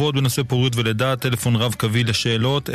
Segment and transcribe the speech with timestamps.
[0.00, 2.72] נוקבות בנושא פוריות ולידה, טלפון רב קווי לשאלות 072332925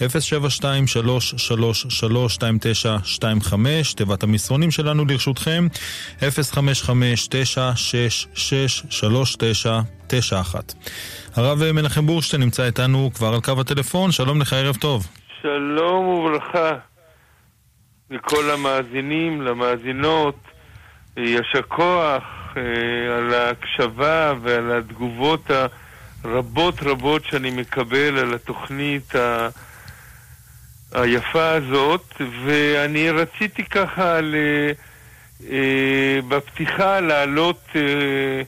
[0.00, 0.04] 072332925
[3.96, 5.66] תיבת המסרונים שלנו לרשותכם
[6.20, 6.24] 055-966-3991
[11.36, 15.06] הרב מנחם בורשטיין נמצא איתנו כבר על קו הטלפון, שלום לך, ערב טוב.
[15.42, 16.72] שלום וברכה
[18.10, 20.57] לכל המאזינים, למאזינות,
[21.18, 22.22] יישר כוח
[22.56, 25.50] אה, על ההקשבה ועל התגובות
[26.24, 29.48] הרבות רבות שאני מקבל על התוכנית ה...
[30.92, 34.34] היפה הזאת, ואני רציתי ככה ל...
[35.50, 38.42] אה, בפתיחה להעלות אה,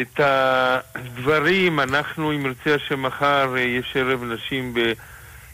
[0.00, 4.74] את הדברים, אנחנו, אם ירצה השם מחר, יש ערב נשים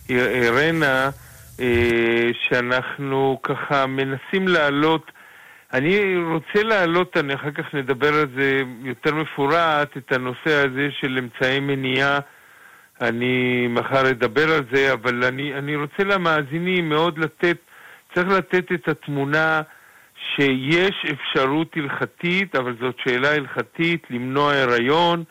[0.09, 1.11] בארנה,
[2.49, 5.11] שאנחנו ככה מנסים להעלות
[5.73, 11.19] אני רוצה להעלות, אני אחר כך נדבר על זה יותר מפורט, את הנושא הזה של
[11.19, 12.19] אמצעי מניעה.
[13.01, 17.57] אני מחר אדבר על זה, אבל אני, אני רוצה למאזינים מאוד לתת,
[18.15, 19.63] צריך לתת את התמונה
[20.37, 25.25] שיש אפשרות הלכתית, אבל זאת שאלה הלכתית, למנוע הריון.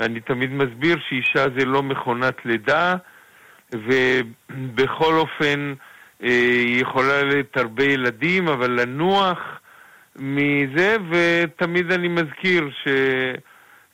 [0.00, 2.94] אני תמיד מסביר שאישה זה לא מכונת לידה,
[3.72, 5.74] ובכל אופן
[6.22, 6.28] אה,
[6.64, 9.38] היא יכולה לתת הרבה ילדים, אבל לנוח
[10.16, 12.70] מזה, ותמיד אני מזכיר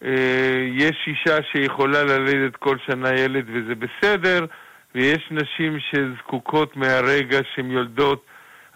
[0.01, 4.47] שיש אישה שיכולה ללדת כל שנה ילד וזה בסדר,
[4.95, 8.25] ויש נשים שזקוקות מהרגע שהן יולדות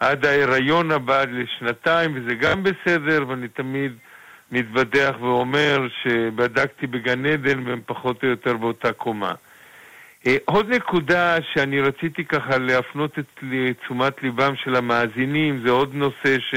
[0.01, 3.93] עד ההיריון הבא לשנתיים, וזה גם בסדר, ואני תמיד
[4.53, 9.33] מתבדח ואומר שבדקתי בגן עדן והם פחות או יותר באותה קומה.
[10.27, 13.45] אה, עוד נקודה שאני רציתי ככה להפנות את
[13.83, 16.55] תשומת ליבם של המאזינים, זה עוד נושא ש...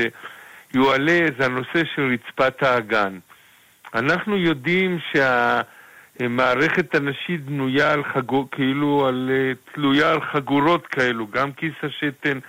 [0.74, 3.20] יועלה זה הנושא של רצפת האגן.
[3.96, 11.52] אנחנו יודעים שהמערכת הנשית בנויה על חגור, כאילו על, אה, תלויה על חגורות כאלו, גם
[11.52, 12.40] כיס השתן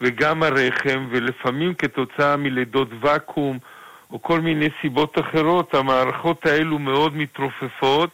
[0.00, 3.58] וגם הרחם, ולפעמים כתוצאה מלידות ואקום
[4.10, 8.10] או כל מיני סיבות אחרות, המערכות האלו מאוד מתרופפות,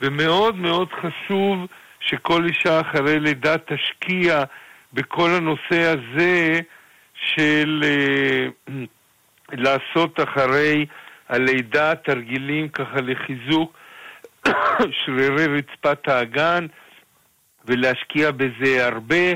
[0.00, 1.66] ומאוד מאוד חשוב
[2.00, 4.44] שכל אישה אחרי לידה תשקיע
[4.92, 6.60] בכל הנושא הזה
[7.14, 8.72] של uh,
[9.52, 10.86] לעשות אחרי
[11.28, 13.76] הלידה תרגילים ככה לחיזוק
[15.04, 16.66] שרירי רצפת האגן
[17.64, 19.32] ולהשקיע בזה הרבה.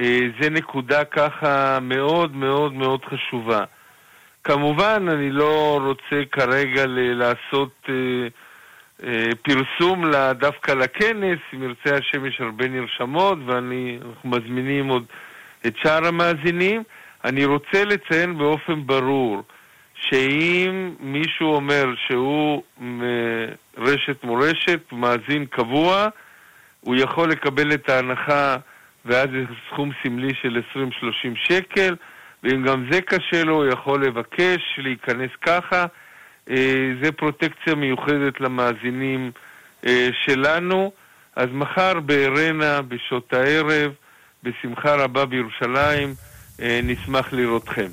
[0.00, 0.02] Uh,
[0.40, 3.64] זה נקודה ככה מאוד מאוד מאוד חשובה.
[4.44, 7.90] כמובן, אני לא רוצה כרגע ל- לעשות uh,
[9.00, 9.04] uh,
[9.42, 15.04] פרסום דווקא לכנס, אם ירצה השם יש הרבה נרשמות ואנחנו מזמינים עוד
[15.66, 16.82] את שאר המאזינים.
[17.24, 19.42] אני רוצה לציין באופן ברור
[19.94, 22.62] שאם מישהו אומר שהוא
[23.76, 26.08] רשת מורשת, מאזין קבוע,
[26.80, 28.56] הוא יכול לקבל את ההנחה
[29.04, 30.78] ואז זה סכום סמלי של 20-30
[31.34, 31.96] שקל,
[32.42, 35.86] ואם גם זה קשה לו, הוא יכול לבקש להיכנס ככה.
[36.50, 39.30] אה, זה פרוטקציה מיוחדת למאזינים
[39.86, 40.92] אה, שלנו.
[41.36, 43.92] אז מחר בארנה, בשעות הערב,
[44.42, 46.08] בשמחה רבה בירושלים,
[46.58, 47.86] נשמח לראותכם.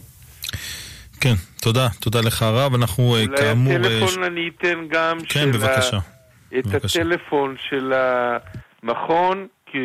[1.22, 3.73] כן, תודה, תודה לך הרב, אנחנו אה, כאמור...
[3.73, 5.97] אולי הטלפון אני אתן גם כן, של בבקשה.
[5.97, 6.59] ה...
[6.59, 7.01] את בבקשה.
[7.01, 7.94] הטלפון של
[8.83, 9.77] המכון, כי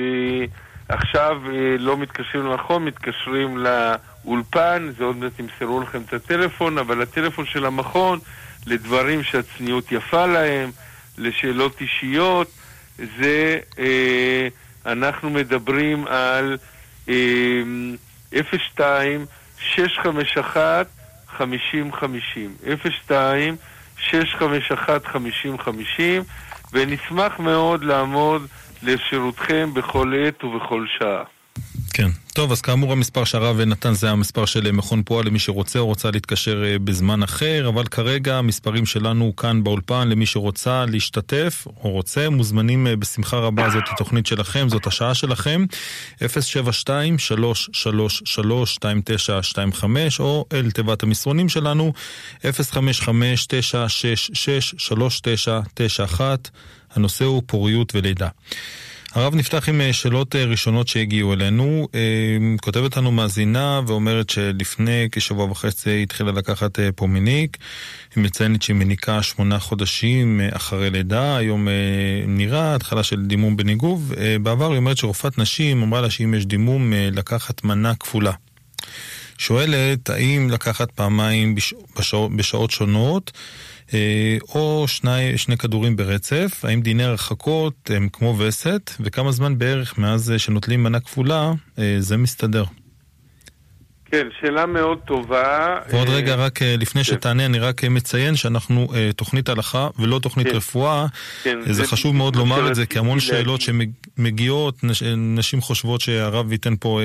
[0.89, 7.03] עכשיו אה, לא מתקשרים למכון, מתקשרים לאולפן, זה עוד מעט ימסרו לכם את הטלפון, אבל
[7.03, 8.19] הטלפון של המכון
[8.67, 10.71] לדברים שהצניעות יפה להם,
[11.19, 12.51] לשאלות אישיות,
[12.99, 14.49] זה, אה,
[14.87, 16.59] אנחנו מדברים על...
[17.09, 17.63] אה,
[18.33, 19.27] 02
[19.59, 20.87] 651
[21.27, 22.57] 5050
[23.09, 23.57] 02
[23.99, 26.23] 651 5050
[26.73, 28.47] ונשמח מאוד לעמוד
[28.83, 31.36] לשירותכם בכל עת ובכל שעה.
[31.93, 32.11] כן.
[32.35, 36.11] טוב, אז כאמור המספר שהרב נתן זה המספר של מכון פועל למי שרוצה או רוצה
[36.11, 42.31] להתקשר אה, בזמן אחר, אבל כרגע המספרים שלנו כאן באולפן למי שרוצה להשתתף או רוצה,
[42.31, 45.65] מוזמנים אה, בשמחה רבה, זאת התוכנית שלכם, זאת השעה שלכם,
[46.19, 46.25] 072-333-2925
[50.19, 51.93] או אל תיבת המסרונים שלנו,
[52.43, 52.45] 055-966-3991,
[56.95, 58.29] הנושא הוא פוריות ולידה.
[59.17, 61.89] הרב נפתח עם אה, שאלות אה, ראשונות שהגיעו אלינו.
[61.95, 62.01] אה,
[62.61, 67.57] כותבת לנו מאזינה ואומרת שלפני כשבוע וחצי התחילה לקחת פומיניק.
[68.17, 71.69] היא מציינת שהיא מניקה שמונה חודשים אחרי לידה, היום
[72.27, 74.15] נראה התחלה של דימום בניגוב.
[74.43, 78.33] בעבר היא אומרת שרופאת נשים אמרה לה שאם יש דימום לקחת מנה כפולה.
[79.39, 81.75] שואלת האם לקחת פעמיים בש...
[82.37, 83.33] בשעות, שונות
[84.49, 90.33] או שני, שני כדורים ברצף, האם דיני הרחקות הם כמו וסת, וכמה זמן בערך מאז
[90.39, 91.53] שנוטלים מנה כפולה
[91.99, 92.65] זה מסתדר.
[94.11, 95.79] כן, שאלה מאוד טובה.
[95.91, 97.13] ועוד רגע, אה, רק אה, לפני כן.
[97.13, 100.57] שתענה, אני רק אה, מציין שאנחנו תוכנית הלכה ולא תוכנית כן.
[100.57, 101.07] רפואה.
[101.43, 104.75] כן, זה, זה חשוב מאוד לומר את זה, כי המון שאלות שמגיעות,
[105.17, 107.01] נשים חושבות שהרב ייתן פה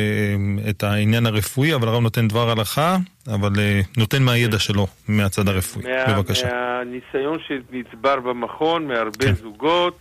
[0.69, 3.51] את העניין הרפואי, אבל הרב נותן דבר הלכה, אבל
[3.97, 4.59] נותן מהידע כן.
[4.59, 5.85] שלו, מהצד הרפואי.
[6.07, 6.47] מה, בבקשה.
[6.47, 9.33] מהניסיון שנצבר במכון, מהרבה כן.
[9.33, 9.97] זוגות,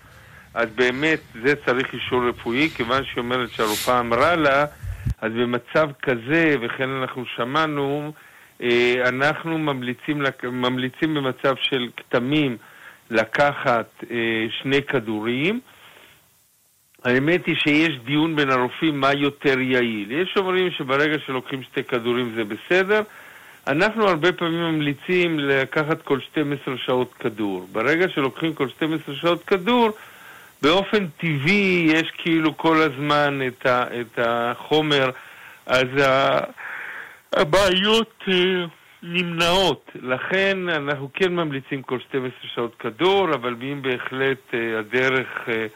[0.54, 4.64] אז באמת זה צריך אישור רפואי, כיוון שהיא אומרת שהרופאה אמרה לה,
[5.20, 8.12] אז במצב כזה, וכן אנחנו שמענו,
[8.62, 12.56] אה, אנחנו ממליצים, ממליצים במצב של כתמים
[13.10, 15.60] לקחת אה, שני כדורים.
[17.04, 20.10] האמת היא שיש דיון בין הרופאים מה יותר יעיל.
[20.10, 23.02] יש אומרים שברגע שלוקחים שתי כדורים זה בסדר.
[23.66, 27.68] אנחנו הרבה פעמים ממליצים לקחת כל 12 שעות כדור.
[27.72, 29.90] ברגע שלוקחים כל 12 שעות כדור,
[30.62, 35.10] באופן טבעי יש כאילו כל הזמן את, ה, את החומר,
[35.66, 35.86] אז
[37.32, 38.64] הבעיות אה,
[39.02, 39.90] נמנעות.
[40.02, 45.66] לכן אנחנו כן ממליצים כל 12 שעות כדור, אבל אם בהחלט אה, הדרך אה,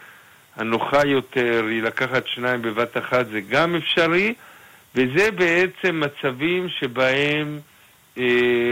[0.56, 4.34] הנוחה יותר היא לקחת שניים בבת אחת זה גם אפשרי,
[4.94, 7.58] וזה בעצם מצבים שבהם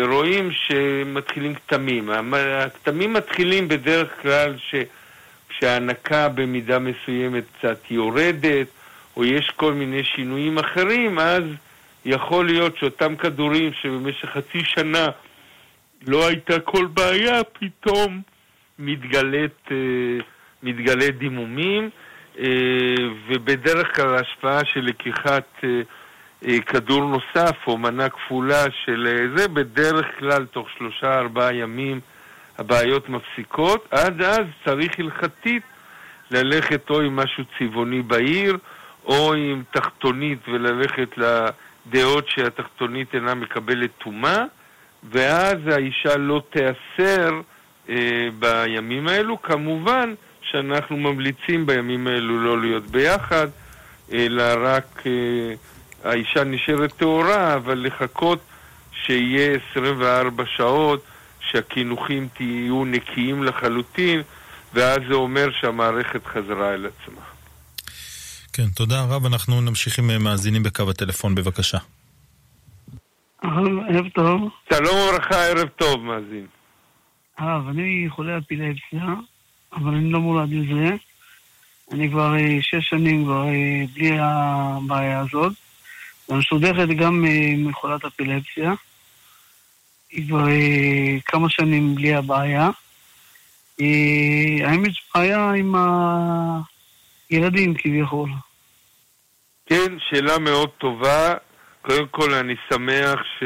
[0.09, 2.11] רואים שמתחילים כתמים.
[2.35, 4.75] הכתמים מתחילים בדרך כלל ש...
[5.63, 8.67] שההנקה במידה מסוימת קצת יורדת,
[9.17, 11.43] או יש כל מיני שינויים אחרים, אז
[12.05, 15.07] יכול להיות שאותם כדורים שבמשך חצי שנה
[16.07, 18.21] לא הייתה כל בעיה, פתאום
[18.79, 19.77] מתגלית, אה,
[20.63, 21.91] מתגלית דימומים,
[22.39, 22.45] אה,
[23.29, 30.45] ובדרך כלל ההשפעה של לקיחת אה, כדור נוסף או מנה כפולה של זה, בדרך כלל
[30.45, 32.01] תוך שלושה ארבעה ימים
[32.63, 35.63] הבעיות מפסיקות, עד אז צריך הלכתית
[36.31, 38.59] ללכת או עם משהו צבעוני בעיר,
[39.05, 44.45] או עם תחתונית וללכת לדעות שהתחתונית אינה מקבלת טומאה,
[45.13, 47.41] ואז האישה לא תיאסר
[47.89, 49.43] אה, בימים האלו.
[49.43, 53.49] כמובן שאנחנו ממליצים בימים האלו לא להיות ביחד,
[54.13, 55.55] אלא רק אה,
[56.05, 58.39] האישה נשארת טהורה, אבל לחכות
[58.93, 61.05] שיהיה 24 שעות
[61.53, 64.23] שהקינוחים תהיו נקיים לחלוטין,
[64.75, 67.23] ואז זה אומר שהמערכת חזרה אל עצמה.
[68.53, 69.27] כן, תודה רב.
[69.27, 71.79] אנחנו נמשיך עם אה, מאזינים בקו הטלפון, בבקשה.
[73.43, 74.51] ערב טוב.
[74.69, 76.47] שלום וברכה, ערב טוב, מאזין.
[77.39, 79.05] הרב, אני חולה אפילפסיה,
[79.73, 80.95] אבל אני לא מולד לזה.
[81.93, 85.53] אני כבר אה, שש שנים כבר אה, בלי הבעיה הזאת.
[86.29, 87.25] ומסודכת גם
[87.59, 88.73] מחולת אפילפסיה.
[90.13, 92.71] כבר אה, כמה שנים בלי הבעיה.
[93.81, 95.75] אה, האם יש בעיה עם
[97.31, 98.29] הילדים כביכול?
[99.67, 101.35] כן, שאלה מאוד טובה.
[101.83, 103.45] קודם כל אני שמח ש,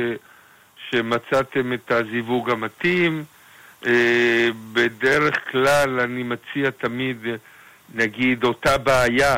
[0.90, 3.24] שמצאתם את הזיווג המתאים.
[3.86, 7.16] אה, בדרך כלל אני מציע תמיד,
[7.94, 9.36] נגיד, אותה בעיה,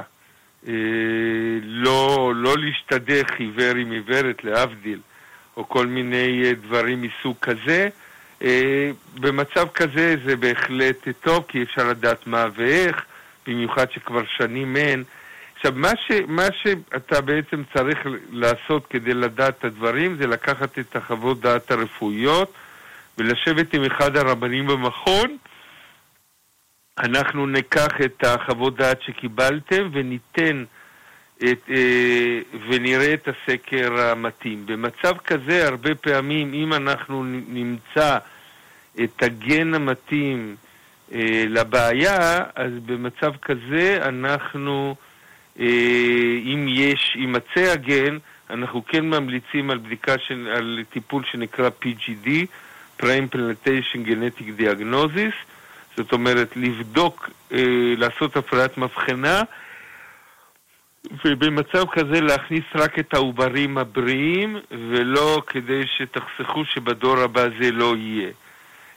[1.62, 4.98] לא, לא להשתדך עיוור עם עיוורת, להבדיל.
[5.58, 7.88] או כל מיני אה, דברים מסוג כזה.
[8.42, 13.04] אה, במצב כזה זה בהחלט טוב, כי אפשר לדעת מה ואיך,
[13.46, 15.04] במיוחד שכבר שנים אין.
[15.56, 17.98] עכשיו, מה, ש, מה שאתה בעצם צריך
[18.30, 22.52] לעשות כדי לדעת את הדברים זה לקחת את החוות דעת הרפואיות
[23.18, 25.36] ולשבת עם אחד הרבנים במכון.
[26.98, 30.64] אנחנו ניקח את החוות דעת שקיבלתם וניתן
[31.44, 34.66] את, אה, ונראה את הסקר המתאים.
[34.66, 38.18] במצב כזה, הרבה פעמים, אם אנחנו נמצא
[39.04, 40.56] את הגן המתאים
[41.14, 44.94] אה, לבעיה, אז במצב כזה אנחנו,
[45.60, 45.66] אה,
[46.44, 48.18] אם יש, יימצא הגן,
[48.50, 52.28] אנחנו כן ממליצים על בדיקה, של, על טיפול שנקרא PGD,
[53.02, 55.34] Pre-Implantation Genetic Diagnosis,
[55.96, 57.30] זאת אומרת, לבדוק,
[57.96, 59.42] לעשות הפרדת מבחנה,
[61.24, 68.30] ובמצב כזה להכניס רק את העוברים הבריאים, ולא כדי שתחסכו שבדור הבא זה לא יהיה.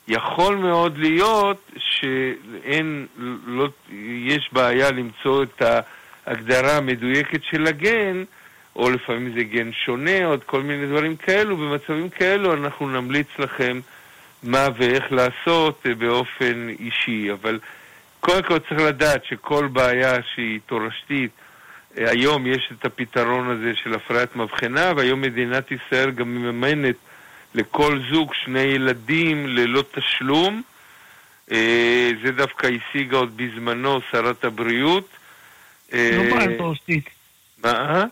[0.08, 3.08] יכול מאוד להיות שאין,
[3.46, 3.68] לא,
[4.26, 5.62] יש בעיה למצוא את
[6.26, 8.24] ההגדרה המדויקת של הגן,
[8.76, 11.58] או לפעמים זה גן שונה, או כל מיני דברים כאלו.
[11.58, 13.80] במצבים כאלו אנחנו נמליץ לכם
[14.44, 17.32] מה ואיך לעשות באופן אישי.
[17.32, 17.60] אבל
[18.20, 21.32] קודם כל צריך לדעת שכל בעיה שהיא תורשתית
[21.96, 26.96] היום יש את הפתרון הזה של הפריית מבחנה, והיום מדינת ישראל גם מממנת
[27.56, 30.62] לכל זוג שני ילדים ללא תשלום.
[31.52, 35.10] אה, זה דווקא השיגה עוד בזמנו שרת הבריאות.
[35.94, 36.00] לא
[36.36, 37.10] בעיה תורשתית.
[37.64, 38.06] מה?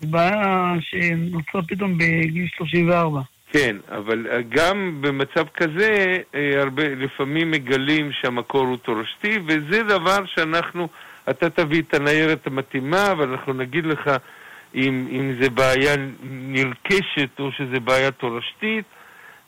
[0.00, 3.20] זו בעיה שנוצרה פתאום בגיל 34.
[3.52, 10.88] כן, אבל גם במצב כזה, אה, הרבה, לפעמים מגלים שהמקור הוא תורשתי, וזה דבר שאנחנו,
[11.30, 14.10] אתה תביא את הניירת המתאימה, ואנחנו נגיד לך
[14.74, 15.94] אם, אם זה בעיה
[16.30, 18.84] נרכשת או שזה בעיה תורשתית.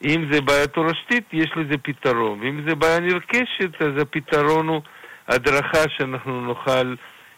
[0.04, 4.80] אם זה בעיה תורשתית, יש לזה פתרון, ואם זה בעיה נרכשת, אז הפתרון הוא
[5.28, 6.94] הדרכה שאנחנו נוכל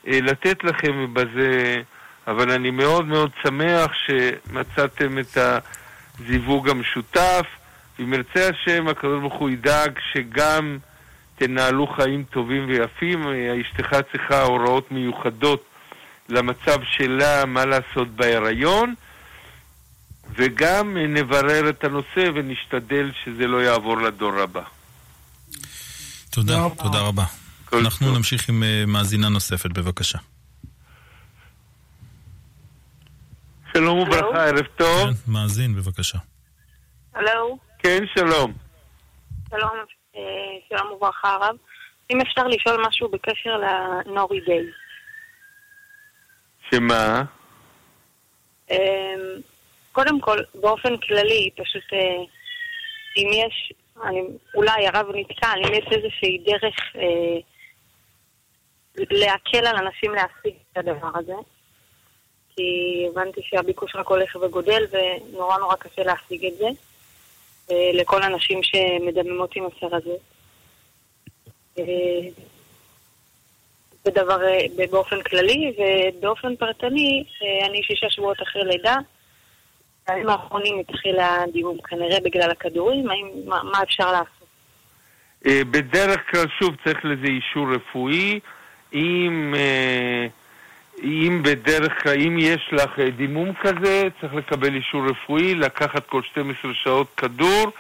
[0.07, 1.83] אה, לתת לכם, ובזה...
[2.27, 7.47] אבל אני מאוד מאוד שמח שמצאתם את הזיווג המשותף.
[8.01, 10.79] אם ירצה השם, הקדוש ברוך הוא ידאג שגם
[11.41, 13.29] תנהלו חיים טובים ויפים.
[13.61, 15.65] אשתך צריכה הוראות מיוחדות
[16.29, 18.95] למצב שלה, מה לעשות בהיריון,
[20.35, 24.63] וגם נברר את הנושא ונשתדל שזה לא יעבור לדור הבא.
[26.31, 27.25] תודה, תודה רבה.
[27.73, 28.17] אנחנו טוב.
[28.17, 30.19] נמשיך עם אה, מאזינה נוספת, בבקשה.
[33.73, 35.11] שלום וברכה, ערב טוב.
[35.11, 36.19] כן, מאזין, בבקשה.
[37.15, 37.59] הלו.
[37.79, 38.53] כן, שלום.
[39.51, 39.71] שלום,
[40.69, 41.57] שלום וברכה הרב.
[42.11, 44.67] אם אפשר לשאול משהו בקשר לנורי דיי.
[46.71, 47.23] שמה?
[48.71, 49.41] אמ,
[49.93, 52.25] קודם כל, באופן כללי, פשוט אה,
[53.17, 53.73] אם יש,
[54.05, 54.23] אני,
[54.55, 57.41] אולי הרב נתקע, אם יש איזושהי דרך אה,
[58.97, 61.35] להקל על אנשים להשיג את הדבר הזה.
[62.57, 66.90] כי הבנתי שהביקוש רק הולך וגודל ונורא נורא קשה להשיג את זה אה,
[67.93, 70.15] לכל הנשים שמדממות עם הסר הזה.
[71.79, 71.85] אה,
[74.05, 77.25] זה דבר אה, באופן כללי, ובאופן פרטני,
[77.65, 78.97] אני שישה שבועות אחרי לידה.
[80.09, 84.41] בימים האחרונים התחיל הדיון כנראה בגלל הכדורים, האם, מה, מה אפשר לעשות?
[85.71, 88.41] בדרך כלל, שוב, צריך לזה אישור רפואי.
[88.93, 89.55] אם...
[91.03, 96.75] אם בדרך אם יש לך אה, דימום כזה, צריך לקבל אישור רפואי, לקחת כל 12
[96.75, 97.73] שעות כדור,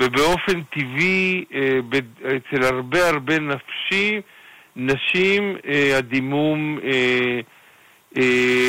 [0.00, 1.78] ובאופן טבעי, אה,
[2.36, 4.20] אצל הרבה הרבה נפשי,
[4.76, 6.78] נשים, אה, הדימום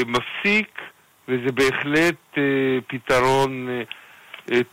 [0.08, 0.82] מפסיק,
[1.28, 2.38] וזה בהחלט
[2.88, 3.68] פתרון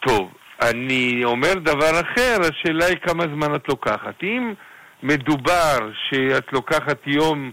[0.00, 0.32] טוב.
[0.62, 4.22] אני אומר דבר אחר, השאלה היא כמה זמן את לוקחת.
[4.22, 4.52] אם
[5.02, 7.50] מדובר שאת לוקחת יום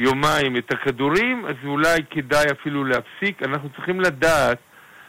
[0.00, 3.42] יומיים את הכדורים, אז אולי כדאי אפילו להפסיק.
[3.42, 4.58] אנחנו צריכים לדעת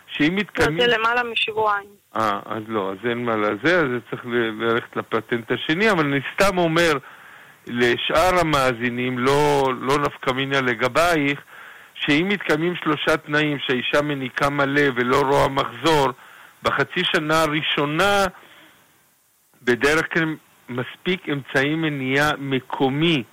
[0.07, 0.79] שאם מתקיימים...
[0.79, 1.89] זה למעלה משבועיים.
[2.15, 4.25] אה, אז לא, אז אין מה לזה, אז צריך
[4.59, 6.91] ללכת לפטנט השני, אבל אני סתם אומר
[7.67, 11.41] לשאר המאזינים, לא, לא נפקא מינה לגבייך,
[11.95, 16.07] שאם מתקיימים שלושה תנאים שהאישה מניקה מלא ולא רואה מחזור,
[16.63, 18.25] בחצי שנה הראשונה
[19.61, 20.35] בדרך כלל
[20.69, 23.23] מספיק אמצעי מניעה מקומי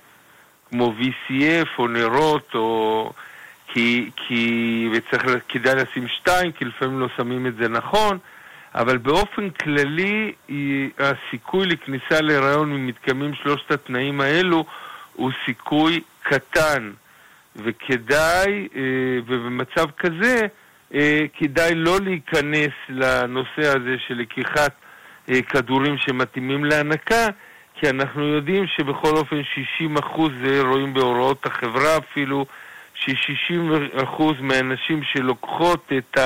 [0.69, 3.11] כמו VCF או נרות או...
[3.73, 4.89] כי, כי...
[4.93, 8.17] וצריך, כדאי לשים שתיים, כי לפעמים לא שמים את זה נכון,
[8.75, 10.31] אבל באופן כללי
[10.99, 14.65] הסיכוי לכניסה להיריון אם מתקיימים שלושת התנאים האלו
[15.13, 16.91] הוא סיכוי קטן.
[17.55, 18.81] וכדאי, אה,
[19.27, 20.47] ובמצב כזה,
[20.93, 24.71] אה, כדאי לא להיכנס לנושא הזה של לקיחת
[25.29, 27.27] אה, כדורים שמתאימים להנקה,
[27.79, 32.45] כי אנחנו יודעים שבכל אופן 60 אחוז, זה רואים בהוראות החברה אפילו,
[32.93, 33.53] ש-60
[34.03, 36.17] אחוז מהנשים שלוקחות את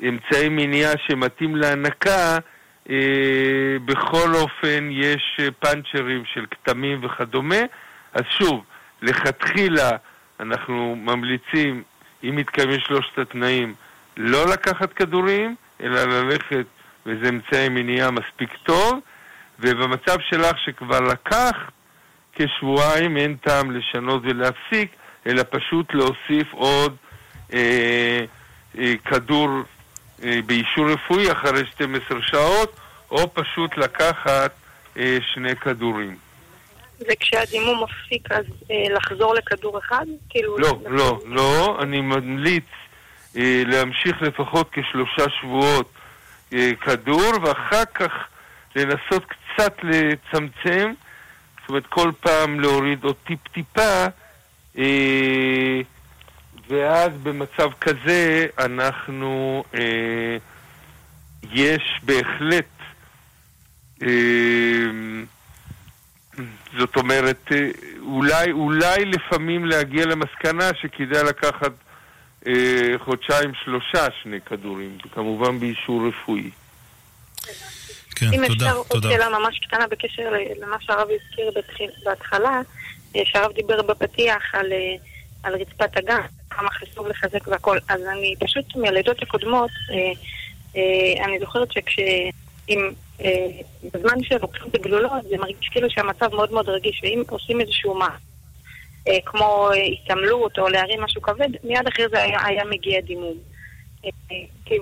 [0.00, 2.38] האמצעי אה, מניעה שמתאים להנקה,
[2.90, 7.60] אה, בכל אופן יש פאנצ'רים של כתמים וכדומה.
[8.14, 8.64] אז שוב,
[9.02, 9.90] לכתחילה
[10.40, 11.82] אנחנו ממליצים,
[12.24, 13.74] אם מתקיימים שלושת התנאים,
[14.16, 16.66] לא לקחת כדורים, אלא ללכת
[17.06, 18.98] וזה אמצעי מניעה מספיק טוב,
[19.60, 21.56] ובמצב שלך שכבר לקח
[22.32, 24.90] כשבועיים אין טעם לשנות ולהפסיק,
[25.26, 26.96] אלא פשוט להוסיף עוד
[27.52, 28.24] אה,
[28.78, 29.48] אה, כדור
[30.24, 32.76] אה, באישור רפואי אחרי 12 שעות,
[33.10, 34.52] או פשוט לקחת
[34.98, 36.16] אה, שני כדורים.
[37.00, 40.06] וכשהדימום מפסיק אז אה, לחזור לכדור אחד?
[40.30, 40.58] כאילו...
[40.58, 42.64] לא, לא, לא, אני ממליץ
[43.36, 45.95] אה, להמשיך לפחות כשלושה שבועות
[46.80, 48.12] כדור, ואחר כך
[48.76, 50.92] לנסות קצת לצמצם,
[51.60, 54.06] זאת אומרת כל פעם להוריד עוד טיפ-טיפה,
[54.78, 55.80] אה,
[56.68, 60.36] ואז במצב כזה אנחנו, אה,
[61.52, 62.64] יש בהחלט
[66.78, 71.72] זאת אומרת, אה, אולי, אולי לפעמים להגיע למסקנה שכדאי לקחת
[72.46, 76.50] אה, חודשיים שלושה שני כדורים, כמובן באישור רפואי.
[78.16, 79.08] כן, אם תודה, אפשר עוד תודה.
[79.08, 81.50] שאלה ממש קטנה בקשר למה שהרב הזכיר
[82.04, 82.60] בהתחלה,
[83.16, 84.94] אה, שהרב דיבר בפתיח על, אה,
[85.42, 87.78] על רצפת הגן, כמה חשוב לחזק והכל.
[87.88, 90.12] אז אני פשוט מהלידות הקודמות, אה,
[90.76, 91.96] אה, אני זוכרת שכש...
[92.68, 93.46] אם, אה,
[93.94, 98.08] בזמן שלוקחים את הגלולות, זה מרגיש כאילו שהמצב מאוד מאוד רגיש, ואם עושים איזשהו מה,
[99.26, 103.34] כמו אה, התעמלות או להרים משהו כבד, מיד אחרי זה היה, היה מגיע דימום.
[104.04, 104.10] אה,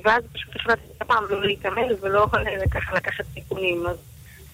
[0.05, 3.87] ואז פשוט החלטתי הפעם לא להתעמל ולא אה, ככה לקחת סיכונים.
[3.87, 3.97] אז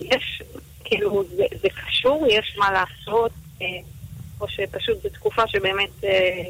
[0.00, 0.42] יש,
[0.84, 3.66] כאילו, זה, זה קשור, יש מה לעשות, אה,
[4.40, 6.42] או שפשוט זו תקופה שבאמת אה,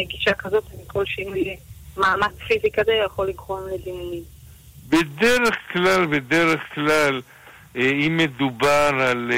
[0.00, 1.56] רגישה כזאת, וכל שינוי
[1.96, 4.22] מאמץ פיזי כזה יכול לגרום לדימומים.
[4.88, 7.20] בדרך כלל, בדרך כלל,
[7.76, 9.32] אה, אם מדובר על...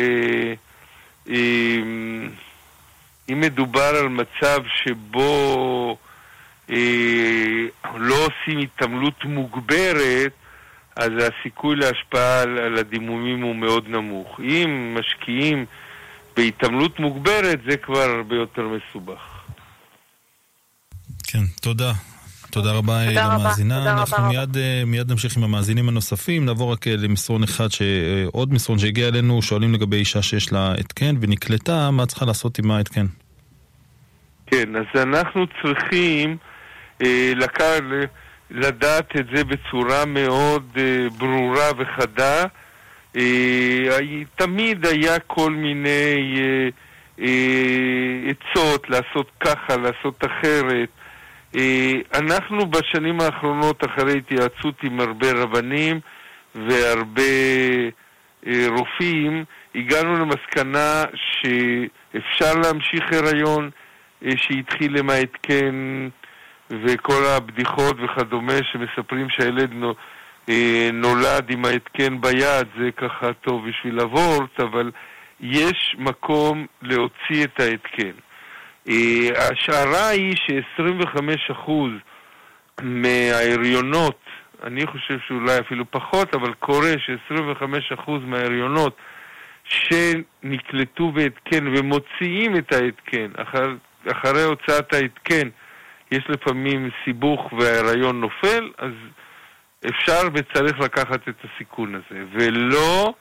[3.32, 5.96] אם מדובר על מצב שבו
[6.70, 10.32] אה, לא עושים התעמלות מוגברת,
[10.96, 14.40] אז הסיכוי להשפעה על, על הדימומים הוא מאוד נמוך.
[14.40, 15.66] אם משקיעים
[16.36, 19.40] בהתעמלות מוגברת, זה כבר הרבה יותר מסובך.
[21.24, 21.92] כן, תודה.
[22.50, 23.78] תודה רבה אה, תודה רבה, למאזינה.
[23.78, 24.28] תודה רבה אנחנו רבה.
[24.28, 26.44] מיד, אה, מיד נמשיך עם המאזינים הנוספים.
[26.44, 27.82] נעבור רק אה, למסרון אחד, ש...
[27.82, 32.58] אה, עוד מסרון שהגיע אלינו, שואלים לגבי אישה שיש לה התקן ונקלטה, מה צריכה לעשות
[32.58, 33.06] עם ההתקן?
[34.46, 36.36] כן, אז אנחנו צריכים
[37.02, 37.60] אה, לק...
[37.60, 38.04] ל-
[38.50, 42.44] לדעת את זה בצורה מאוד אה, ברורה וחדה.
[43.16, 43.98] אה,
[44.36, 46.68] תמיד היה כל מיני אה,
[47.24, 50.88] אה, עצות לעשות ככה, לעשות אחרת.
[51.56, 56.00] אה, אנחנו בשנים האחרונות, אחרי התייעצות עם הרבה רבנים
[56.54, 57.22] והרבה
[58.46, 63.70] אה, רופאים, הגענו למסקנה שאפשר להמשיך הריון
[64.24, 66.08] אה, שהתחיל עם ההתקן
[66.70, 69.94] וכל הבדיחות וכדומה שמספרים שהילד נו-
[70.92, 74.90] נולד עם ההתקן ביד, זה ככה טוב בשביל הוורט, אבל
[75.40, 78.12] יש מקום להוציא את ההתקן.
[78.90, 81.70] אה, ההשערה היא ש-25%
[82.82, 84.20] מההריונות,
[84.62, 88.96] אני חושב שאולי אפילו פחות, אבל קורה ש-25% מההריונות
[89.64, 93.74] שנקלטו בהתקן ומוציאים את ההתקן אחר,
[94.12, 95.48] אחרי הוצאת ההתקן
[96.10, 98.92] יש לפעמים סיבוך וההריון נופל, אז
[99.88, 103.14] אפשר וצריך לקחת את הסיכון הזה, ולא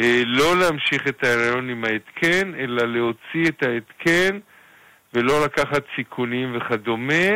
[0.00, 4.38] אה, לא להמשיך את ההריון עם ההתקן, אלא להוציא את ההתקן
[5.14, 7.28] ולא לקחת סיכונים וכדומה,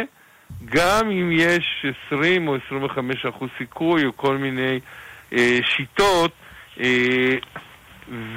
[0.65, 4.81] גם אם יש 20 או 25 אחוז סיכוי או כל מיני
[5.33, 6.33] אה, שיטות,
[6.81, 7.37] אה,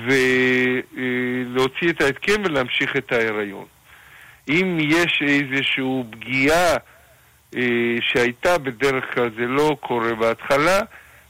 [0.06, 3.65] ולהוציא את ההתקן ולהמשיך את ההיריון.
[4.50, 6.74] אם יש איזושהי פגיעה
[7.56, 7.62] אה,
[8.02, 10.80] שהייתה בדרך כלל, זה לא קורה בהתחלה,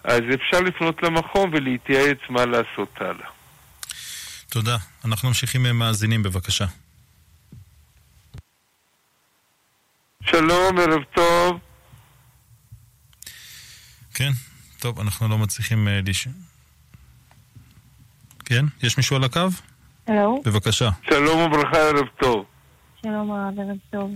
[0.04, 3.28] אז אפשר לפנות למכון ולהתייעץ מה לעשות הלאה.
[4.50, 4.78] תודה.
[5.06, 6.66] אנחנו ממשיכים עם מאזינים, בבקשה.
[10.26, 11.60] שלום, ערב טוב.
[14.14, 14.30] כן?
[14.80, 16.28] טוב, אנחנו לא מצליחים אה, לש...
[18.46, 18.66] כן?
[18.84, 19.40] יש מישהו על הקו?
[20.08, 20.90] הלו, בבקשה.
[21.10, 22.46] שלום וברכה, ערב טוב.
[23.02, 24.12] שלום הרב, ערב טוב.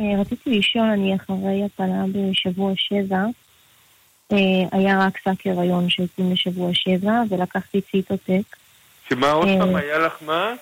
[0.00, 3.24] אה, רציתי לשאול, אני אחרי הפלה בשבוע שבע.
[4.32, 4.38] אה,
[4.72, 8.56] היה רק שק הריון שהתאים לשבוע שבע, ולקחתי ציטוטק.
[9.08, 9.48] שמה עוד.
[9.58, 10.52] פעם היה לך מה?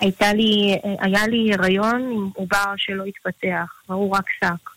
[0.00, 4.70] הייתה לי, אה, היה לי הריון עם עובר שלא התפתח, ראו רק שק.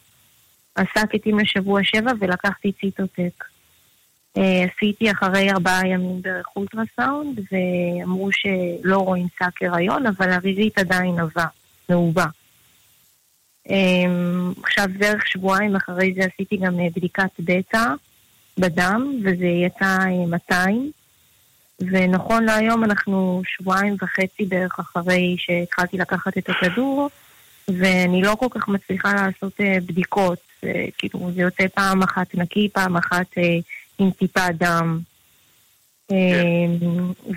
[0.76, 3.44] השק התאים לשבוע שבע ולקחתי ציטוטק.
[4.38, 11.20] אה, עשיתי אחרי ארבעה ימים דרך אולטרסאונד, ואמרו שלא רואים שק הריון, אבל הרירית עדיין
[11.20, 11.46] עבה,
[11.90, 12.26] מעובה.
[13.70, 17.86] אמ, עכשיו בערך שבועיים אחרי זה עשיתי גם אה, בדיקת בטא
[18.58, 20.92] בדם, וזה יצא אה, 200.
[21.92, 27.10] ונכון להיום אנחנו שבועיים וחצי בערך אחרי שהתחלתי לקחת את הכדור,
[27.68, 30.40] ואני לא כל כך מצליחה לעשות אה, בדיקות.
[30.64, 33.58] אה, כאילו, זה יוצא פעם אחת נקי, פעם אחת אה,
[34.00, 35.00] עם טיפה דם.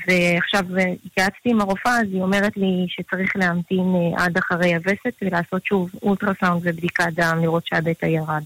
[0.07, 0.65] ועכשיו
[1.07, 6.61] התייעצתי עם הרופאה, אז היא אומרת לי שצריך להמתין עד אחרי הווסת ולעשות שוב אולטרסאונד
[6.65, 8.43] ובדיקת דם, לראות שהבטא ירד.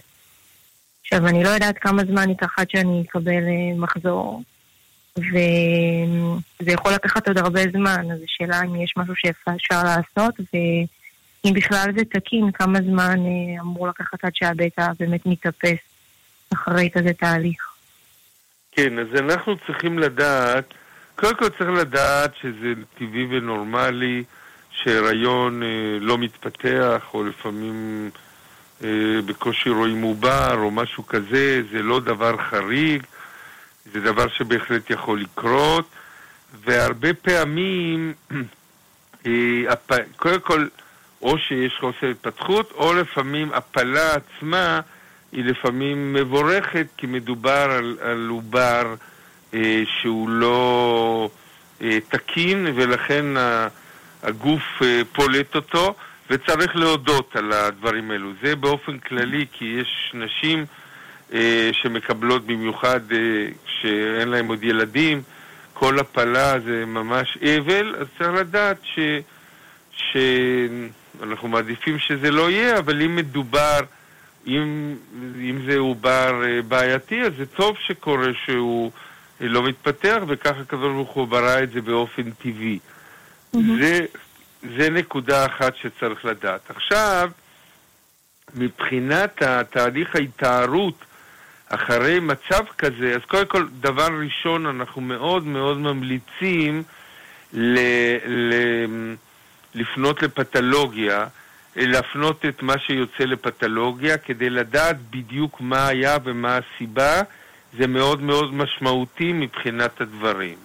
[1.00, 3.42] עכשיו, אני לא יודעת כמה זמן ייקח עד שאני אקבל
[3.76, 4.42] מחזור,
[5.30, 11.86] וזה יכול לקחת עוד הרבה זמן, אז השאלה אם יש משהו שאפשר לעשות, ואם בכלל
[11.96, 15.78] זה תקין, כמה זמן אה, אמור לקחת עד שהבטא באמת מתאפס
[16.52, 17.70] אחרי כזה תהליך.
[18.72, 20.74] כן, אז אנחנו צריכים לדעת,
[21.16, 24.24] קודם כל צריך לדעת שזה טבעי ונורמלי
[24.70, 25.68] שהיריון אה,
[26.00, 28.10] לא מתפתח, או לפעמים
[28.84, 28.88] אה,
[29.26, 33.02] בקושי רואים עובר, או משהו כזה, זה לא דבר חריג,
[33.92, 35.88] זה דבר שבהחלט יכול לקרות,
[36.64, 38.12] והרבה פעמים,
[39.26, 39.76] אה.
[40.16, 40.66] קודם כל,
[41.22, 44.80] או שיש חוסר התפתחות, או לפעמים הפלה עצמה
[45.32, 48.94] היא לפעמים מבורכת, כי מדובר על, על עובר
[49.54, 51.30] אה, שהוא לא
[51.82, 53.24] אה, תקין, ולכן
[54.22, 55.94] הגוף אה, פולט אותו,
[56.30, 58.30] וצריך להודות על הדברים האלו.
[58.42, 60.66] זה באופן כללי, כי יש נשים
[61.72, 63.00] שמקבלות במיוחד
[63.66, 65.22] כשאין אה, להם עוד ילדים,
[65.74, 68.98] כל הפלה זה ממש אבל, אז צריך לדעת ש...
[69.92, 73.80] שאנחנו מעדיפים שזה לא יהיה, אבל אם מדובר,
[74.46, 74.94] אם,
[75.36, 78.90] אם זה עובר אה, בעייתי, אז זה טוב שקורה שהוא
[79.40, 82.78] לא מתפתח, וככה הקדוש ברוך הוא ברא את זה באופן טבעי.
[82.78, 83.58] Mm-hmm.
[83.80, 83.98] זה,
[84.76, 86.70] זה נקודה אחת שצריך לדעת.
[86.70, 87.30] עכשיו,
[88.54, 91.04] מבחינת תהליך ההתארות
[91.70, 96.82] אחרי מצב כזה, אז קודם כל, דבר ראשון, אנחנו מאוד מאוד ממליצים
[97.52, 97.78] ל,
[98.26, 98.54] ל,
[99.74, 101.26] לפנות לפתולוגיה,
[101.76, 107.20] להפנות את מה שיוצא לפתולוגיה כדי לדעת בדיוק מה היה ומה הסיבה,
[107.78, 110.56] זה מאוד מאוד משמעותי מבחינת הדברים.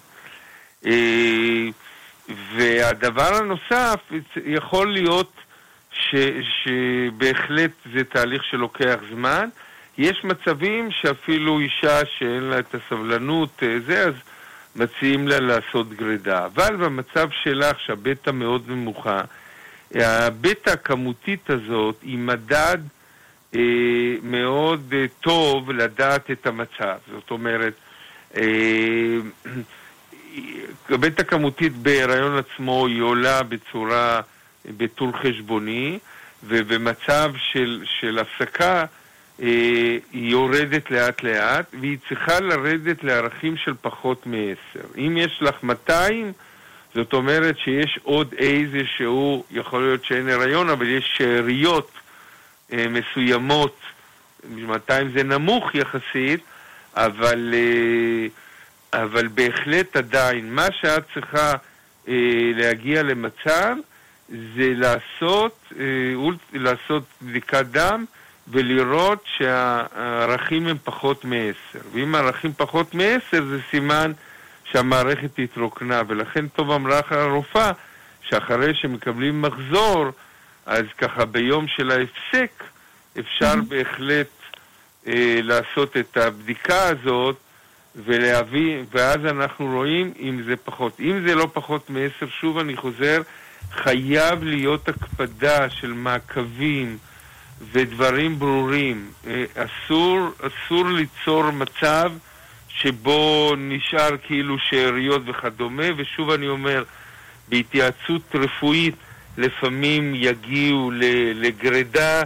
[0.86, 1.66] אה,
[2.56, 4.00] והדבר הנוסף,
[4.46, 5.32] יכול להיות
[5.92, 6.14] ש,
[6.62, 9.48] שבהחלט זה תהליך שלוקח זמן.
[9.98, 14.14] יש מצבים שאפילו אישה שאין לה את הסבלנות, אה, זה, אז
[14.76, 16.46] מציעים לה לעשות גרידה.
[16.46, 19.20] אבל במצב שלך, שהבטא מאוד נמוכה,
[19.94, 22.78] הבטא הכמותית הזאת היא מדד
[23.54, 23.60] אה,
[24.22, 26.96] מאוד אה, טוב לדעת את המצב.
[27.12, 27.74] זאת אומרת,
[28.36, 29.16] אה,
[30.90, 34.20] הבטא הכמותית בהיריון עצמו היא עולה בצורה,
[34.76, 35.98] בטור חשבוני,
[36.44, 38.84] ובמצב של, של הפסקה אה,
[39.38, 44.98] היא יורדת לאט לאט, והיא צריכה לרדת לערכים של פחות מ-10.
[44.98, 46.32] אם יש לך 200,
[46.94, 51.90] זאת אומרת שיש עוד איזה שהוא, יכול להיות שאין הריון, אבל יש שאריות
[52.72, 53.80] אה, מסוימות,
[54.50, 56.40] 200 זה נמוך יחסית,
[56.94, 58.26] אבל, אה,
[59.02, 61.54] אבל בהחלט עדיין, מה שאת צריכה
[62.08, 62.14] אה,
[62.54, 63.76] להגיע למצב
[64.28, 65.84] זה לעשות, אה,
[66.52, 68.04] לעשות בדיקת דם
[68.48, 71.78] ולראות שהערכים הם פחות מ-10.
[71.92, 74.12] ואם הערכים פחות מ-10 זה סימן
[74.64, 77.72] שהמערכת התרוקנה, ולכן טוב אמרה הרופאה
[78.22, 80.06] שאחרי שמקבלים מחזור,
[80.66, 82.64] אז ככה ביום של ההפסק
[83.18, 83.68] אפשר mm-hmm.
[83.68, 84.26] בהחלט
[85.06, 87.36] אה, לעשות את הבדיקה הזאת
[87.96, 91.00] ולהביא, ואז אנחנו רואים אם זה פחות.
[91.00, 93.22] אם זה לא פחות מ-10, שוב אני חוזר,
[93.72, 96.98] חייב להיות הקפדה של מעקבים
[97.72, 99.10] ודברים ברורים.
[99.26, 102.12] אה, אסור, אסור ליצור מצב
[102.68, 106.84] שבו נשאר כאילו שאריות וכדומה, ושוב אני אומר,
[107.48, 108.94] בהתייעצות רפואית
[109.38, 110.90] לפעמים יגיעו
[111.34, 112.22] לגרידה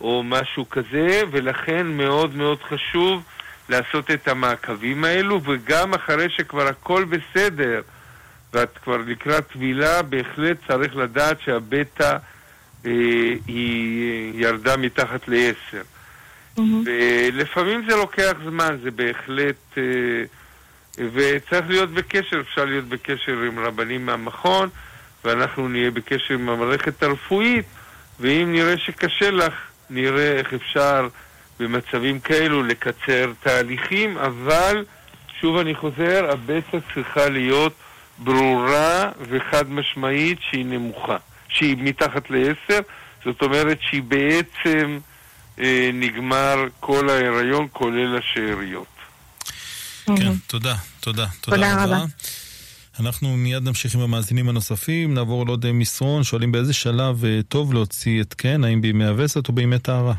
[0.00, 3.22] או משהו כזה, ולכן מאוד מאוד חשוב
[3.68, 7.80] לעשות את המעקבים האלו, וגם אחרי שכבר הכל בסדר
[8.52, 12.16] ואת כבר לקראת טבילה, בהחלט צריך לדעת שהבטא
[13.46, 15.82] היא ירדה מתחת לעשר.
[16.56, 16.60] Mm-hmm.
[16.84, 19.78] ולפעמים זה לוקח זמן, זה בהחלט...
[19.78, 19.82] אה,
[20.98, 24.68] וצריך להיות בקשר, אפשר להיות בקשר עם רבנים מהמכון,
[25.24, 27.64] ואנחנו נהיה בקשר עם המערכת הרפואית,
[28.20, 29.54] ואם נראה שקשה לך,
[29.90, 31.08] נראה איך אפשר
[31.60, 34.84] במצבים כאלו לקצר תהליכים, אבל
[35.40, 37.72] שוב אני חוזר, הבצע צריכה להיות
[38.18, 41.16] ברורה וחד משמעית שהיא נמוכה,
[41.54, 42.80] שהיא מתחת לעשר,
[43.24, 44.98] זאת אומרת שהיא בעצם
[45.58, 48.86] אה, נגמר כל ההיריון כולל השאריות.
[50.06, 52.04] כן, תודה, תודה, תודה רבה.
[53.00, 58.20] אנחנו מיד נמשיך עם המאזינים הנוספים, נעבור לעוד מסרון, שואלים באיזה שלב אה, טוב להוציא
[58.20, 60.14] התקן, האם בימי הווסת או בימי טהרה?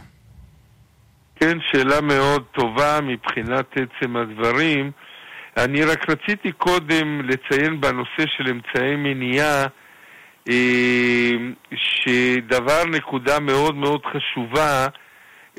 [1.35, 4.91] כן, שאלה מאוד טובה מבחינת עצם הדברים.
[5.57, 9.67] אני רק רציתי קודם לציין בנושא של אמצעי מניעה, אה,
[11.75, 14.87] שדבר, נקודה מאוד מאוד חשובה,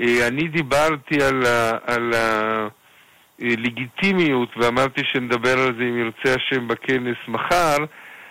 [0.00, 2.12] אה, אני דיברתי על, ה, על
[3.40, 7.76] הלגיטימיות ואמרתי שנדבר על זה אם ירצה השם בכנס מחר,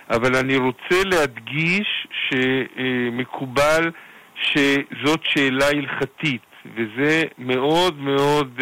[0.09, 3.91] אבל אני רוצה להדגיש שמקובל
[4.35, 6.41] שזאת שאלה הלכתית,
[6.75, 8.61] וזה מאוד מאוד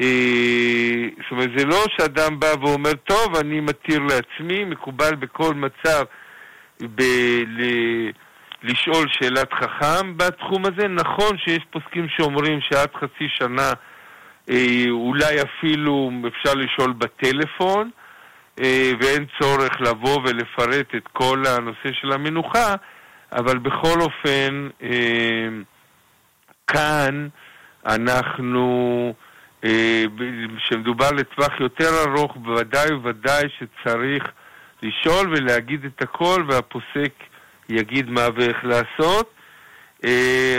[0.00, 6.04] אה, זאת אומרת, זה לא שאדם בא ואומר, טוב, אני מתיר לעצמי, מקובל בכל מצב
[6.80, 8.10] ב- ל-
[8.62, 10.88] לשאול שאלת חכם בתחום הזה.
[10.88, 13.72] נכון שיש פוסקים שאומרים שעד חצי שנה
[14.50, 17.90] אה, אולי אפילו אפשר לשאול בטלפון,
[18.60, 22.74] אה, ואין צורך לבוא ולפרט את כל הנושא של המנוחה,
[23.32, 25.48] אבל בכל אופן, אה,
[26.66, 27.28] כאן
[27.86, 29.14] אנחנו,
[30.58, 34.24] כשמדובר לטווח יותר ארוך, בוודאי ובוודאי שצריך
[34.82, 37.12] לשאול ולהגיד את הכל, והפוסק
[37.68, 39.34] יגיד מה ואיך לעשות.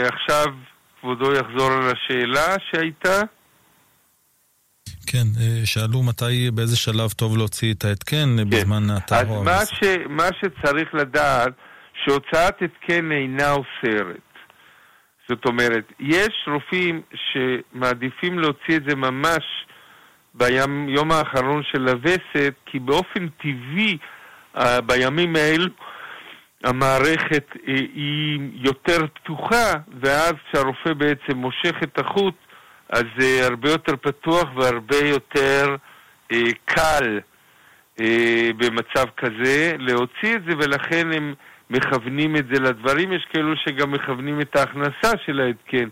[0.03, 0.45] עכשיו
[0.99, 3.21] כבודו יחזור על השאלה שהייתה.
[5.07, 8.49] כן, אה, שאלו מתי, באיזה שלב טוב להוציא את ההתקן כן.
[8.49, 11.53] בזמן האתר אז מה, ש, מה שצריך לדעת,
[12.03, 14.33] שהוצאת התקן אינה אוסרת.
[15.29, 19.43] זאת אומרת, יש רופאים שמעדיפים להוציא את זה ממש
[20.33, 23.97] ביום האחרון של הווסת, כי באופן טבעי
[24.57, 25.69] אה, בימים האלו
[26.63, 32.35] המערכת אה, היא יותר פתוחה, ואז כשהרופא בעצם מושך את החוט,
[32.89, 35.75] אז זה הרבה יותר פתוח והרבה יותר
[36.31, 37.19] אה, קל
[37.99, 41.33] אה, במצב כזה להוציא את זה, ולכן הם
[41.69, 43.13] מכוונים את זה לדברים.
[43.13, 45.89] יש כאלו שגם מכוונים את ההכנסה של ההתקן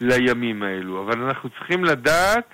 [0.00, 1.02] לימים האלו.
[1.02, 2.44] אבל אנחנו צריכים לדעת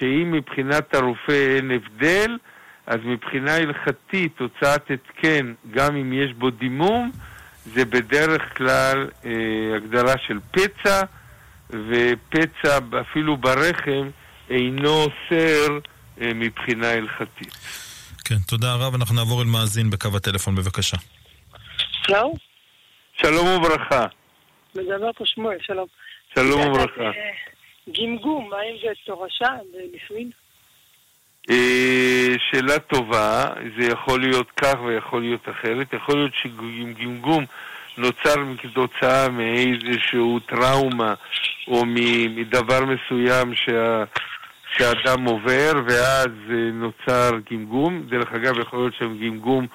[0.00, 2.38] שאם מבחינת הרופא אין הבדל,
[2.86, 7.10] אז מבחינה הלכתית הוצאת התקן, גם אם יש בו דימום,
[7.64, 11.02] זה בדרך כלל אה, הגדרה של פצע.
[11.70, 14.10] ופצע אפילו ברחם
[14.50, 15.78] אינו אוסר
[16.20, 17.54] אה, מבחינה הלכתית.
[18.24, 18.94] כן, תודה רב.
[18.94, 20.96] אנחנו נעבור אל מאזין בקו הטלפון, בבקשה.
[22.06, 22.34] שלום.
[23.12, 24.06] שלום וברכה.
[24.74, 25.86] מדבר פה שמואל, שלום.
[26.34, 27.10] שלום וברכה.
[27.88, 30.30] גמגום, האם זה תורשה בנישואין?
[31.50, 33.44] אה, שאלה טובה,
[33.78, 35.92] זה יכול להיות כך ויכול להיות אחרת.
[35.92, 37.44] יכול להיות שגמגום
[37.98, 41.14] נוצר כתוצאה מאיזשהו טראומה
[41.68, 41.82] או
[42.30, 44.04] מדבר מסוים שה...
[44.76, 48.02] שאדם עובר ואז אה, נוצר גמגום.
[48.08, 49.66] דרך אגב, יכול להיות שהגמגום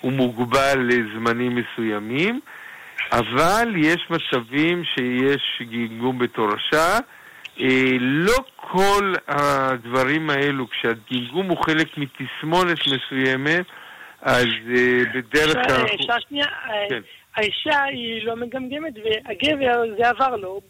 [0.00, 2.40] הוא מוגבל לזמנים מסוימים,
[3.12, 6.98] אבל יש מצבים שיש גמגום בתורשה.
[7.60, 13.66] אה, לא כל הדברים האלו, כשהגמגום הוא חלק מתסמונת מסוימת,
[14.22, 15.84] אז אה, בדרך כלל...
[15.94, 16.46] אפשר שנייה?
[16.88, 17.00] כן.
[17.36, 20.60] האישה היא לא מגמגמת, והגבר, זה עבר לו.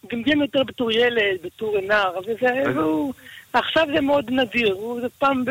[0.00, 3.14] הוא גמגם יותר בתור ילד, בתור נער, וזה, והוא,
[3.52, 5.50] עכשיו זה מאוד נדיר, הוא זה פעם ב...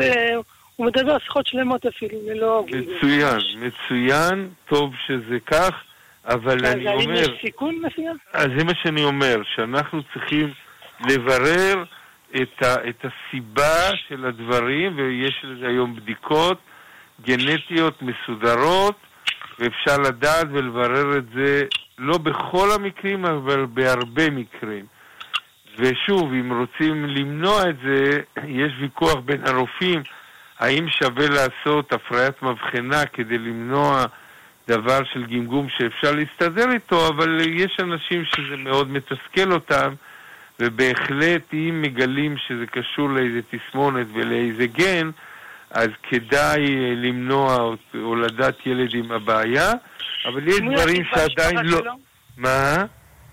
[0.76, 2.64] הוא מדבר שיחות שלמות אפילו, ללא...
[2.66, 5.84] מצוין, מצוין, טוב שזה כך,
[6.24, 7.00] אבל אני אומר...
[7.00, 8.16] האם יש סיכון מסוים?
[8.32, 10.52] אז זה מה שאני אומר, שאנחנו צריכים
[11.08, 11.84] לברר
[12.36, 16.58] את, ה, את הסיבה של הדברים, ויש לזה היום בדיקות
[17.20, 18.96] גנטיות מסודרות,
[19.58, 21.64] ואפשר לדעת ולברר את זה
[21.98, 24.86] לא בכל המקרים, אבל בהרבה מקרים.
[25.78, 30.02] ושוב, אם רוצים למנוע את זה, יש ויכוח בין הרופאים
[30.58, 34.04] האם שווה לעשות הפריית מבחנה כדי למנוע
[34.68, 39.94] דבר של גמגום שאפשר להסתדר איתו, אבל יש אנשים שזה מאוד מתסכל אותם,
[40.62, 45.10] ובהחלט אם מגלים שזה קשור לאיזה תסמונת ולאיזה גן,
[45.70, 49.72] אז כדאי אה, למנוע הולדת ילד עם הבעיה,
[50.24, 51.78] אבל יש דברים שעדיין לא...
[51.78, 51.92] שלו?
[52.36, 52.84] מה?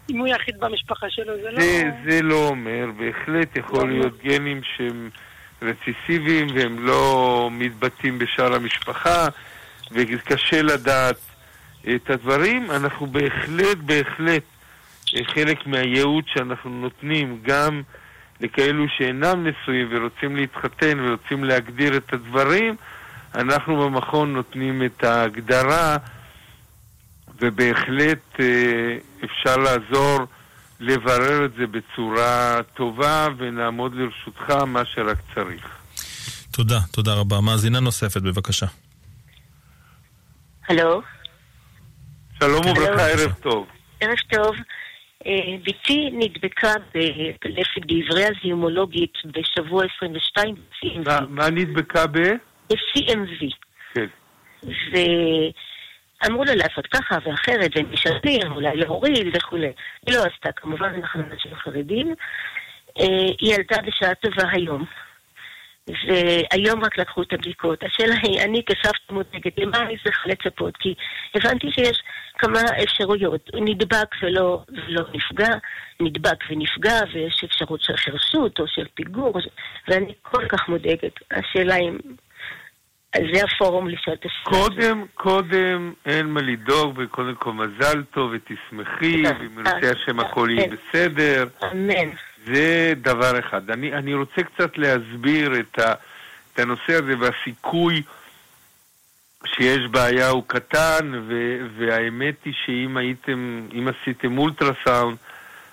[0.09, 1.61] אם הוא יחיד במשפחה שלו, זה לא...
[1.61, 4.31] זה, זה לא אומר, בהחלט יכול לא להיות לא.
[4.31, 5.09] גנים שהם
[5.61, 9.27] רציסיביים והם לא מתבטאים בשאר המשפחה,
[9.91, 11.19] וקשה לדעת
[11.95, 12.71] את הדברים.
[12.71, 14.58] אנחנו בהחלט, בהחלט, אה,
[15.23, 17.81] חלק מהייעוד שאנחנו נותנים גם
[18.41, 22.75] לכאלו שאינם נשואים ורוצים להתחתן ורוצים להגדיר את הדברים,
[23.35, 25.97] אנחנו במכון נותנים את ההגדרה
[27.41, 30.19] ובהחלט אה, אפשר לעזור
[30.79, 35.79] לברר את זה בצורה טובה ונעמוד לרשותך מה שרק צריך.
[36.51, 37.41] תודה, תודה רבה.
[37.41, 38.65] מאזינה נוספת, בבקשה.
[40.69, 41.01] הלו.
[42.39, 43.67] שלום וברכה, ערב טוב.
[43.99, 44.55] ערב טוב.
[45.27, 46.73] אה, בתי נדבקה
[47.45, 51.09] לפי דברי הזיומולוגית בשבוע 22 ב-CMV.
[51.29, 52.17] מה נדבקה ב?
[52.69, 53.53] ב-CMV.
[53.93, 54.05] כן.
[56.23, 59.71] ואמרו לה לעשות ככה ואחרת, והם משלמים, אולי להוריד וכולי.
[60.05, 62.15] היא לא עשתה, כמובן אנחנו אנשים חרדים.
[62.99, 63.05] אה,
[63.39, 64.85] היא עלתה בשעה טובה היום.
[66.07, 67.83] והיום רק לקחו את הבדיקות.
[67.83, 70.77] השאלה היא, אני כסבתא מודאגת, למה אני צריכה לצפות?
[70.77, 70.93] כי
[71.35, 72.03] הבנתי שיש
[72.37, 73.49] כמה אפשרויות.
[73.53, 75.55] נדבק ולא, ולא נפגע,
[75.99, 79.33] נדבק ונפגע, ויש אפשרות של חרשות או של פיגור,
[79.87, 81.13] ואני כל כך מודאגת.
[81.31, 81.97] השאלה אם...
[83.15, 84.63] זה הפורום לשאול את השאלה.
[84.63, 90.67] קודם, קודם אין מה לדאוג, וקודם כל מזל טוב ותשמחי, ואם ירצה השם הכל יהיה
[90.67, 91.47] בסדר.
[91.71, 92.09] אמן.
[92.45, 93.69] זה דבר אחד.
[93.69, 95.93] אני, אני רוצה קצת להסביר את, ה,
[96.53, 98.01] את הנושא הזה והסיכוי
[99.47, 105.17] שיש בעיה הוא קטן, ו, והאמת היא שאם הייתם, אם עשיתם אולטרסאונד,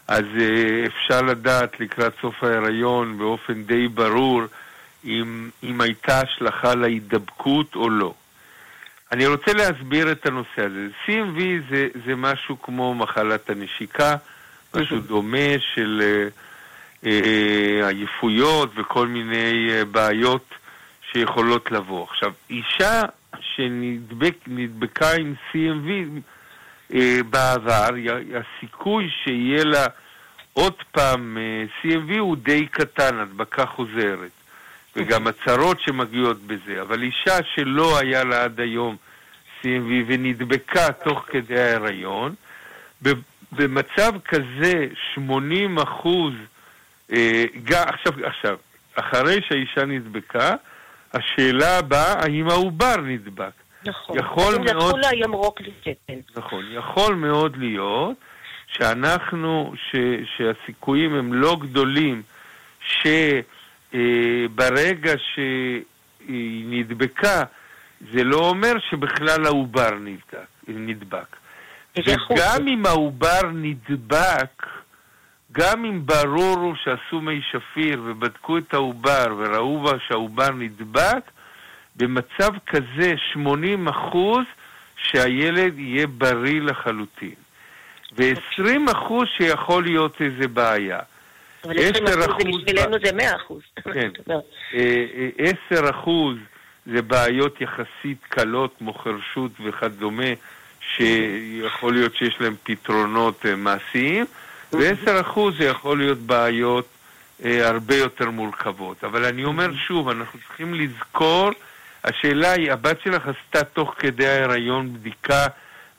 [0.09, 4.43] אז uh, אפשר לדעת לקראת סוף ההיריון באופן די ברור
[5.05, 8.15] אם, אם הייתה השלכה להידבקות או לא.
[9.13, 10.87] אני רוצה להסביר את הנושא הזה.
[11.07, 14.17] CMV זה, זה משהו כמו מחלת הנשיקה,
[14.75, 16.03] משהו דומה של...
[16.03, 16.46] Uh, אה,
[17.03, 20.55] עייפויות וכל מיני אה, בעיות
[21.13, 22.05] שיכולות לבוא.
[22.05, 23.03] עכשיו, אישה
[23.41, 25.91] שנדבקה עם CMV
[26.95, 27.89] אה, בעבר,
[28.35, 29.87] הסיכוי שיהיה לה
[30.53, 31.39] עוד פעם
[31.83, 34.31] CMV הוא די קטן, הדבקה חוזרת.
[34.97, 35.43] וגם אוקיי.
[35.43, 36.83] הצהרות שמגיעות בזה.
[36.83, 38.97] אבל אישה שלא היה לה עד היום
[39.61, 42.35] CMV ונדבקה תוך כדי ההיריון,
[43.53, 46.33] במצב כזה 80 אחוז
[47.13, 48.57] אה, עכשיו, עכשיו,
[48.95, 50.55] אחרי שהאישה נדבקה,
[51.13, 53.51] השאלה הבאה, האם העובר נדבק.
[53.85, 54.19] נכון.
[54.19, 54.69] יכול מאוד...
[54.69, 56.15] לקחו לה היום רוק ושתן.
[56.37, 56.65] נכון.
[56.71, 58.17] יכול מאוד להיות
[58.67, 59.97] שאנחנו, ש,
[60.37, 62.23] שהסיכויים הם לא גדולים,
[62.81, 67.43] שברגע אה, שהיא נדבקה,
[68.13, 70.47] זה לא אומר שבכלל העובר נדבק.
[70.69, 71.37] נדבק.
[71.99, 74.67] וגם אם העובר נדבק,
[75.59, 81.31] גם אם ברור הוא שעשו מי שפיר ובדקו את העובר וראו שהעובר נדבק,
[81.97, 84.45] במצב כזה 80 אחוז
[84.97, 87.35] שהילד יהיה בריא לחלוטין.
[88.17, 90.99] ו-20 אחוז שיכול להיות איזה בעיה.
[91.65, 93.63] אבל 20 אחוז בשבילנו זה 100 אחוז.
[93.95, 94.11] כן.
[94.73, 94.75] 10
[95.71, 96.37] אה, אחוז
[96.87, 100.33] זה בעיות יחסית קלות כמו חרשות וכדומה,
[100.81, 104.27] שיכול להיות שיש להם פתרונות אה, מעשיים.
[104.79, 106.87] ו-10% זה יכול להיות בעיות
[107.45, 109.05] אה, הרבה יותר מורכבות.
[109.05, 111.51] אבל אני אומר שוב, אנחנו צריכים לזכור,
[112.05, 115.47] השאלה היא, הבת שלך עשתה תוך כדי ההיריון בדיקה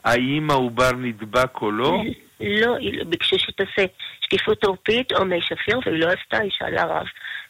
[0.03, 1.97] האם העובר נדבק או לא?
[2.39, 3.85] לא, ביקשו שתעשה
[4.21, 7.05] שקיפות עורפית או מי שפיר, והיא לא עשתה, היא שאלה רב.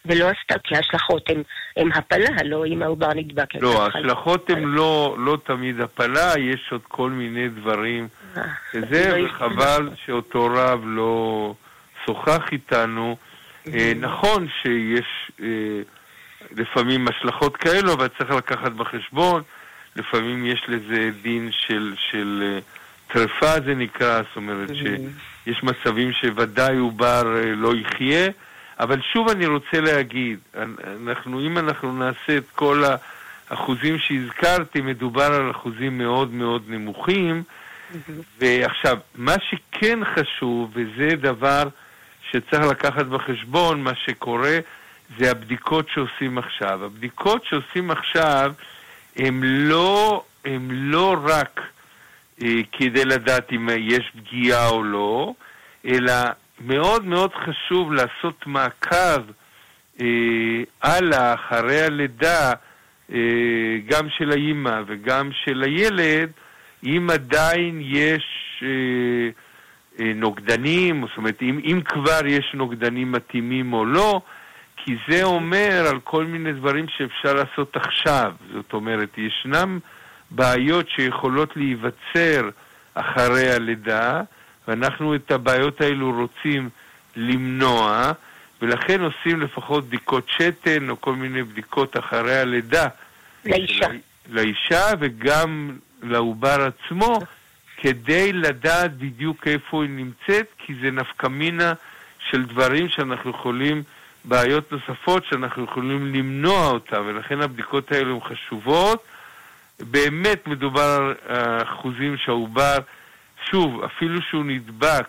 [0.08, 1.30] ולא עשתה, כי ההשלכות
[1.78, 3.56] הן הפלה, לא אם העובר נדבק.
[3.56, 8.08] לא, ההשלכות הן לא, לא תמיד הפלה, יש עוד כל מיני דברים.
[8.38, 8.44] אה,
[8.74, 11.54] וזה, לא וחבל שאותו רב לא
[12.06, 13.18] שוחח איתנו.
[13.74, 15.48] אה, נכון שיש אה,
[16.56, 19.42] לפעמים השלכות כאלו, אבל צריך לקחת בחשבון.
[19.96, 22.60] לפעמים יש לזה דין של, של
[23.08, 27.24] טרפה זה נקרא, זאת אומרת שיש מצבים שוודאי עובר
[27.56, 28.30] לא יחיה.
[28.80, 30.40] אבל שוב אני רוצה להגיד,
[31.08, 32.84] אנחנו, אם אנחנו נעשה את כל
[33.50, 37.44] האחוזים שהזכרתי, מדובר על אחוזים מאוד מאוד נמוכים.
[37.44, 38.12] Mm-hmm.
[38.40, 41.64] ועכשיו, מה שכן חשוב, וזה דבר
[42.32, 44.60] שצריך לקחת בחשבון, מה שקורה,
[45.18, 46.86] זה הבדיקות שעושים עכשיו.
[46.86, 48.54] הבדיקות שעושים עכשיו
[49.16, 51.62] הן לא, הם לא רק
[52.42, 55.34] אה, כדי לדעת אם יש פגיעה או לא,
[55.86, 56.14] אלא
[56.62, 59.22] מאוד מאוד חשוב לעשות מעקב
[60.02, 62.54] אה, הלאה אחרי הלידה,
[63.14, 66.30] אה, גם של האימא וגם של הילד,
[66.84, 68.24] אם עדיין יש
[68.64, 69.30] אה,
[70.00, 74.22] אה, נוגדנים, זאת אומרת, אם, אם כבר יש נוגדנים מתאימים או לא,
[74.78, 78.34] כי זה אומר על כל מיני דברים שאפשר לעשות עכשיו.
[78.54, 79.80] זאת אומרת, ישנם
[80.32, 82.50] בעיות שיכולות להיווצר
[82.94, 84.22] אחרי הלידה,
[84.68, 86.70] ואנחנו את הבעיות האלו רוצים
[87.16, 88.12] למנוע,
[88.62, 92.88] ולכן עושים לפחות בדיקות שתן או כל מיני בדיקות אחרי הלידה.
[93.46, 93.88] לאישה.
[94.30, 97.20] לאישה וגם לעובר עצמו,
[97.78, 101.74] כדי לדעת בדיוק איפה היא נמצאת, כי זה נפקא מינה
[102.30, 103.84] של דברים שאנחנו יכולים,
[104.26, 109.04] בעיות נוספות שאנחנו יכולים למנוע אותה, ולכן הבדיקות האלו הן חשובות.
[109.80, 112.78] באמת מדובר על אחוזים שהעובר...
[113.46, 115.08] שוב, אפילו שהוא נדבק,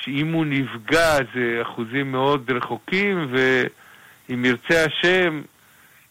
[0.00, 5.42] שאם הוא נפגע זה אחוזים מאוד רחוקים, ואם ירצה השם,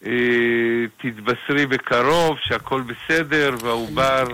[0.06, 0.12] אה,
[0.96, 4.24] תתבשרי בקרוב שהכל בסדר והעובר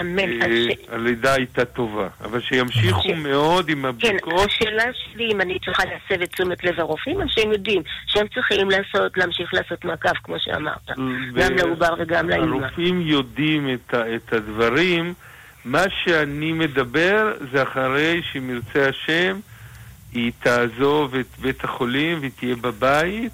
[0.00, 0.42] אמן.
[0.42, 0.46] אה,
[0.88, 4.32] הלידה הייתה טובה, אבל שימשיכו מאוד עם הבדיקות.
[4.32, 8.26] כן, השאלה שלי אם אני צריכה להסב את תשומת לב הרופאים, או שהם יודעים שהם
[8.34, 10.90] צריכים לעשות, להמשיך לעשות מעקב, כמו שאמרת,
[11.34, 12.64] גם לעובר וגם לאמא.
[12.64, 15.14] הרופאים יודעים את הדברים.
[15.64, 19.40] מה שאני מדבר זה אחרי שאם ירצה השם,
[20.12, 23.32] היא תעזוב את בית החולים והיא תהיה בבית.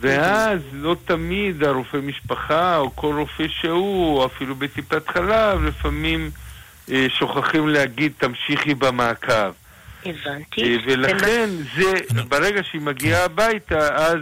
[0.00, 6.30] ואז לא תמיד הרופא משפחה או כל רופא שהוא, או אפילו בטיפת חלב, לפעמים
[6.90, 9.52] אה, שוכחים להגיד תמשיכי במעקב.
[10.06, 10.62] הבנתי.
[10.62, 11.92] אה, ולכן זה,
[12.28, 14.20] ברגע שהיא מגיעה הביתה, אז,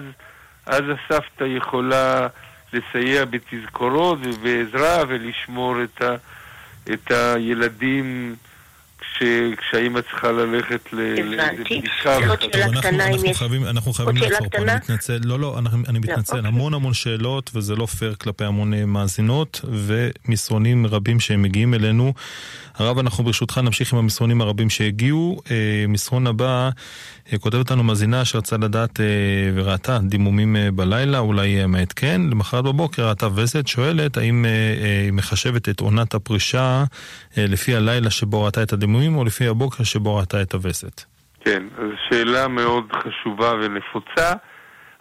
[0.66, 2.26] אז הסבתא יכולה
[2.72, 6.16] לסייע בתזכורות ובעזרה ולשמור את, ה,
[6.93, 8.34] את הילדים
[9.57, 12.16] כשהאימא צריכה ללכת לבדיקה.
[12.29, 13.43] עוד שאלה קטנה אם יש...
[13.69, 15.19] אנחנו חייבים לעצור פה, אני מתנצל.
[15.25, 15.59] לא, לא,
[15.89, 16.37] אני מתנצל.
[16.37, 16.49] אוקיי.
[16.49, 22.12] המון המון שאלות, וזה לא פייר כלפי המון אה, מאזינות, ומסרונים רבים שהם מגיעים אלינו.
[22.75, 25.41] הרב, אנחנו ברשותך נמשיך עם המסרונים הרבים שהגיעו.
[25.51, 26.71] אה, מסרון הבא,
[27.33, 29.01] אה, כותבת לנו מאזינה שרצה לדעת
[29.55, 32.21] וראתה דימומים בלילה, אולי מעת כן.
[32.31, 34.45] למחרת בבוקר ראתה וסת, שואלת האם
[35.05, 36.85] היא מחשבת את עונת הפרישה
[37.37, 41.04] לפי הלילה שבו ראתה את הדימומים, או לפי הבוקר שבו ראתה את הווסת.
[41.40, 44.32] כן, אז שאלה מאוד חשובה ונפוצה.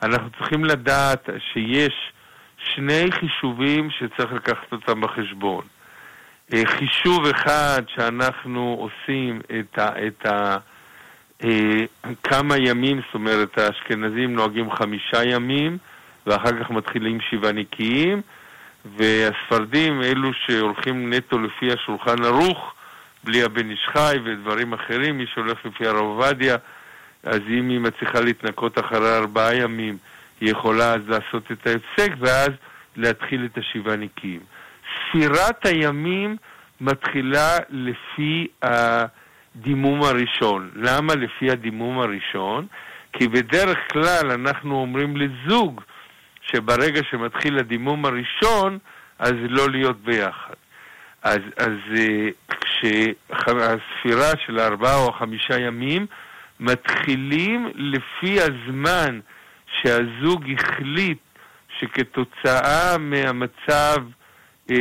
[0.01, 1.93] אנחנו צריכים לדעת שיש
[2.57, 5.63] שני חישובים שצריך לקחת אותם בחשבון.
[6.53, 10.07] אה, חישוב אחד שאנחנו עושים את ה...
[10.07, 10.57] את ה
[11.43, 11.85] אה,
[12.23, 15.77] כמה ימים, זאת אומרת האשכנזים נוהגים חמישה ימים
[16.27, 18.21] ואחר כך מתחילים שבעה נקיים
[18.97, 22.73] והספרדים, אלו שהולכים נטו לפי השולחן ערוך,
[23.27, 26.55] בלי הבן איש חי ודברים אחרים, מי שהולך לפי הרב עובדיה,
[27.23, 29.97] אז אם היא מצליחה להתנקות אחרי ארבעה ימים,
[30.41, 32.49] היא יכולה אז לעשות את ההפסק ואז
[32.95, 34.39] להתחיל את השבעה נקיים.
[35.09, 36.35] ספירת הימים
[36.81, 40.71] מתחילה לפי הדימום הראשון.
[40.75, 42.67] למה לפי הדימום הראשון?
[43.13, 45.81] כי בדרך כלל אנחנו אומרים לזוג
[46.41, 48.77] שברגע שמתחיל הדימום הראשון,
[49.19, 50.53] אז לא להיות ביחד.
[51.27, 52.29] אז, אז אה,
[52.61, 56.05] כשהספירה של ארבעה או חמישה ימים
[56.59, 59.19] מתחילים לפי הזמן
[59.81, 61.17] שהזוג החליט
[61.79, 63.97] שכתוצאה מהמצב
[64.71, 64.75] אה,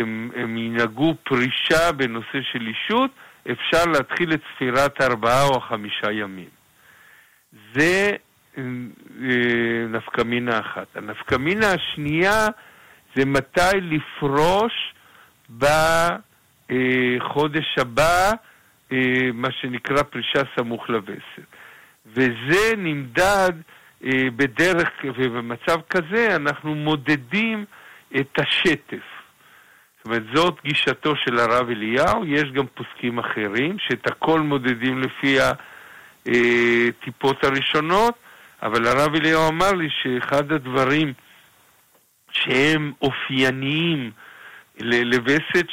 [0.00, 3.10] הם, הם ינהגו פרישה בנושא של אישות,
[3.50, 6.48] אפשר להתחיל את ספירת ארבעה או חמישה ימים.
[7.74, 8.12] זה
[8.58, 8.62] אה,
[9.88, 10.86] נפקמינה אחת.
[10.94, 12.46] הנפקמינה השנייה
[13.16, 14.94] זה מתי לפרוש
[17.18, 17.18] בחודש
[17.78, 18.32] הבא,
[18.92, 21.46] אה, מה שנקרא פרישה סמוך לווסת.
[22.06, 23.52] וזה נמדד
[24.04, 27.64] אה, בדרך, ובמצב כזה אנחנו מודדים
[28.20, 29.04] את השטף.
[29.96, 35.38] זאת אומרת, זאת גישתו של הרב אליהו, יש גם פוסקים אחרים, שאת הכל מודדים לפי
[36.26, 38.14] הטיפות הראשונות,
[38.62, 41.12] אבל הרב אליהו אמר לי שאחד הדברים
[42.30, 44.10] שהם אופייניים
[44.80, 45.66] לווסת,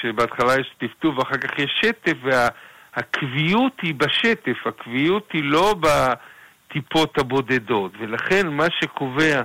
[0.00, 7.92] שבהתחלה יש טפטוף ואחר כך יש שטף, והקביעות היא בשטף, הקביעות היא לא בטיפות הבודדות,
[7.98, 9.42] ולכן מה שקובע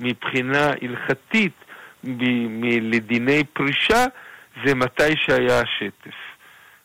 [0.00, 1.52] מבחינה הלכתית
[2.82, 4.04] לדיני פרישה
[4.64, 6.16] זה מתי שהיה השטף.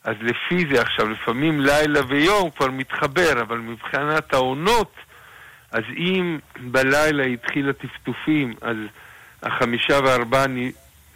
[0.03, 4.93] אז לפי זה עכשיו, לפעמים לילה ויום כבר מתחבר, אבל מבחינת העונות,
[5.71, 8.77] אז אם בלילה התחיל הטפטופים, אז
[9.43, 10.47] החמישה והארבעה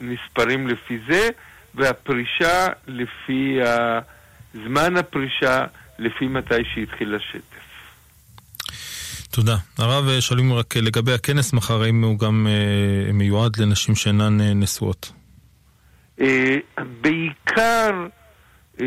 [0.02, 1.30] נספרים לפי זה,
[1.76, 3.60] והפרישה לפי
[4.54, 5.66] זמן הפרישה,
[6.00, 7.68] לפי מתי שהתחיל השטף.
[9.32, 9.56] תודה.
[9.78, 15.12] הרב, שואלים רק לגבי הכנס מחר, האם הוא גם אה, מיועד לנשים שאינן אה, נשואות?
[16.22, 16.56] אה,
[17.02, 18.08] בעיקר
[18.82, 18.86] אה,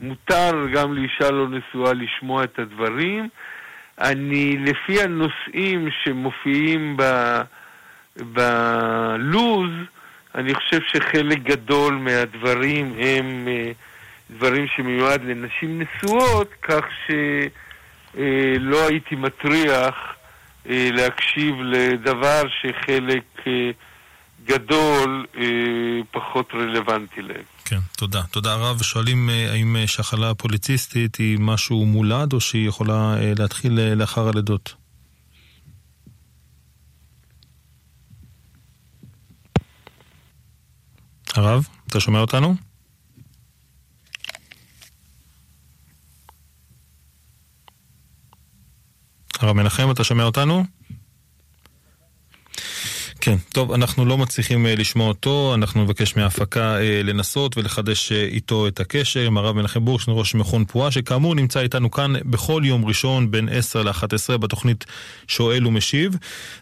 [0.00, 3.28] מותר גם לאישה לא נשואה לשמוע את הדברים.
[4.00, 7.02] אני, לפי הנושאים שמופיעים ב...
[8.16, 9.70] בלוז,
[10.34, 13.72] אני חושב שחלק גדול מהדברים הם אה,
[14.30, 19.94] דברים שמיועד לנשים נשואות, כך שלא אה, הייתי מטריח
[20.68, 23.24] אה, להקשיב לדבר שחלק
[24.44, 25.26] גדול
[26.10, 27.42] פחות רלוונטי להם.
[27.64, 28.22] כן, תודה.
[28.30, 28.82] תודה רב.
[28.82, 34.74] שואלים האם שחלה פוליציסטית היא משהו מולד או שהיא יכולה להתחיל לאחר הלידות?
[41.34, 42.54] הרב, אתה שומע אותנו?
[49.40, 50.64] הרב מנחם, אתה שומע אותנו?
[53.24, 58.14] כן, טוב, אנחנו לא מצליחים uh, לשמוע אותו, אנחנו נבקש מההפקה uh, לנסות ולחדש uh,
[58.14, 62.62] איתו את הקשר עם הרב מנחם בורשטיין, ראש מכון פועה, שכאמור נמצא איתנו כאן בכל
[62.64, 64.84] יום ראשון בין 10 ל-11 בתוכנית
[65.28, 66.16] שואל ומשיב.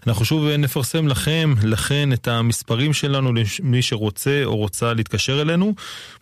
[0.06, 3.32] אנחנו שוב נפרסם לכם, לכן, את המספרים שלנו
[3.62, 5.74] למי שרוצה או רוצה להתקשר אלינו.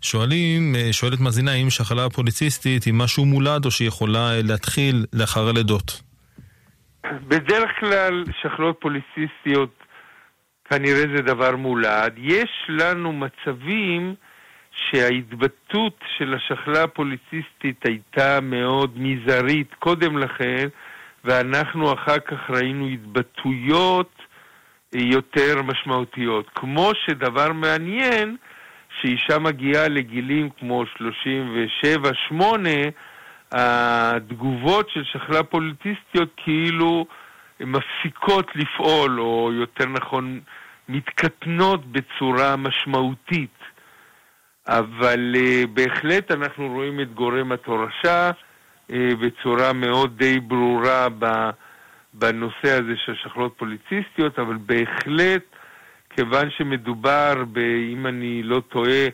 [0.00, 5.48] שואלים, אה, שואלת מאזינה אם שחלה פוליציסטית היא משהו מולד או שהיא יכולה להתחיל לאחר
[5.48, 6.00] הלידות.
[7.28, 9.78] בדרך כלל שחלות פוליציסטיות
[10.70, 12.12] כנראה זה דבר מולד.
[12.16, 14.14] יש לנו מצבים
[14.72, 20.68] שההתבטאות של השחלה הפוליציסטית הייתה מאוד מזערית קודם לכן,
[21.28, 24.12] ואנחנו אחר כך ראינו התבטאויות
[24.92, 26.50] יותר משמעותיות.
[26.54, 28.36] כמו שדבר מעניין,
[29.00, 30.84] שאישה מגיעה לגילים כמו
[32.32, 32.34] 37-8,
[33.52, 37.06] התגובות של שחלה פוליטיסטיות כאילו
[37.60, 40.40] מפסיקות לפעול, או יותר נכון,
[40.88, 43.58] מתקטנות בצורה משמעותית.
[44.68, 48.47] אבל uh, בהחלט אנחנו רואים את גורם התורשה, אה,
[48.90, 51.08] בצורה מאוד די ברורה
[52.14, 55.42] בנושא הזה של שחלות פוליציסטיות, אבל בהחלט,
[56.10, 57.58] כיוון שמדובר, ב,
[57.92, 59.06] אם אני לא טועה,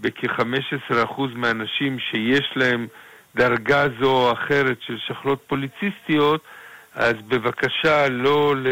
[0.00, 2.86] בכ-15% מהאנשים שיש להם
[3.34, 6.44] דרגה זו או אחרת של שחלות פוליציסטיות,
[6.94, 8.66] אז בבקשה לא, ל...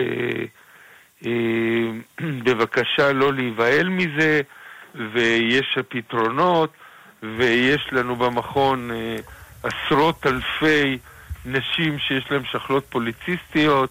[1.27, 1.91] אה,
[2.45, 4.41] בבקשה לא להיבהל מזה,
[4.95, 6.73] ויש פתרונות,
[7.23, 9.17] ויש לנו במכון אה,
[9.63, 10.99] עשרות אלפי
[11.45, 13.91] נשים שיש להן שחלות פוליציסטיות,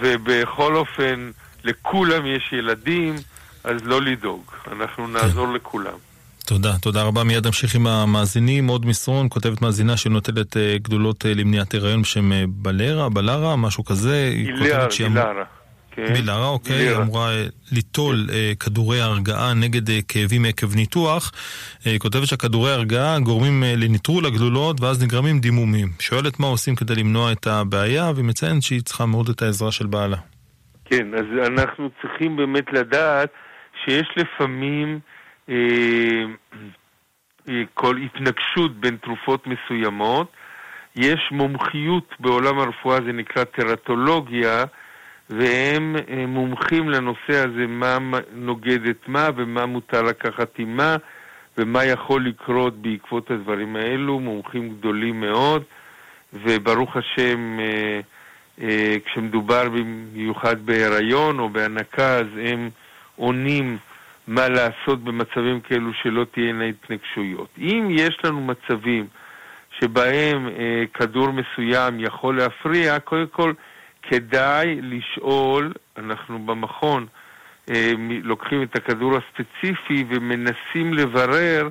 [0.00, 1.30] ובכל אופן
[1.64, 3.16] לכולם יש ילדים,
[3.64, 4.42] אז לא לדאוג,
[4.72, 5.12] אנחנו כן.
[5.12, 5.52] נעזור כן.
[5.52, 6.10] לכולם.
[6.46, 7.24] תודה, תודה רבה.
[7.24, 8.66] מיד נמשיך עם המאזינים.
[8.66, 13.84] עוד מסרון, כותבת מאזינה שנוטלת uh, גדולות uh, למניעת הריון בשם uh, בלרה, בלרה, משהו
[13.84, 14.32] כזה.
[14.34, 15.44] בילרה, בילרה.
[15.90, 16.12] כן.
[16.14, 17.02] בילרה, אוקיי, בילרה.
[17.02, 18.34] אמורה אה, ליטול כן.
[18.34, 21.32] אה, כדורי הרגעה נגד אה, כאבים עקב ניתוח.
[21.84, 25.88] היא כותבת שהכדורי הרגעה גורמים לניטרול הגלולות ואז נגרמים דימומים.
[25.98, 29.86] שואלת מה עושים כדי למנוע את הבעיה, והיא מציינת שהיא צריכה מאוד את העזרה של
[29.86, 30.16] בעלה.
[30.84, 33.30] כן, אז אנחנו צריכים באמת לדעת
[33.84, 35.00] שיש לפעמים
[35.48, 35.54] אה,
[37.48, 40.32] אה, כל התנגשות בין תרופות מסוימות.
[40.96, 44.64] יש מומחיות בעולם הרפואה, זה נקרא טרטולוגיה,
[45.30, 47.98] והם אה, מומחים לנושא הזה, מה
[48.32, 50.96] נוגד את מה ומה מותר לקחת עם מה
[51.58, 55.62] ומה יכול לקרות בעקבות הדברים האלו, מומחים גדולים מאוד,
[56.32, 58.00] וברוך השם, אה,
[58.62, 62.70] אה, כשמדובר במיוחד בהיריון או בהנקה, אז הם
[63.16, 63.78] עונים
[64.28, 67.48] מה לעשות במצבים כאלו שלא תהיינה התנגשויות.
[67.58, 69.06] אם יש לנו מצבים
[69.80, 70.48] שבהם
[70.94, 73.52] כדור מסוים יכול להפריע, קודם כל,
[74.10, 77.06] כדאי לשאול, אנחנו במכון
[77.70, 77.92] אה,
[78.22, 81.68] לוקחים את הכדור הספציפי ומנסים לברר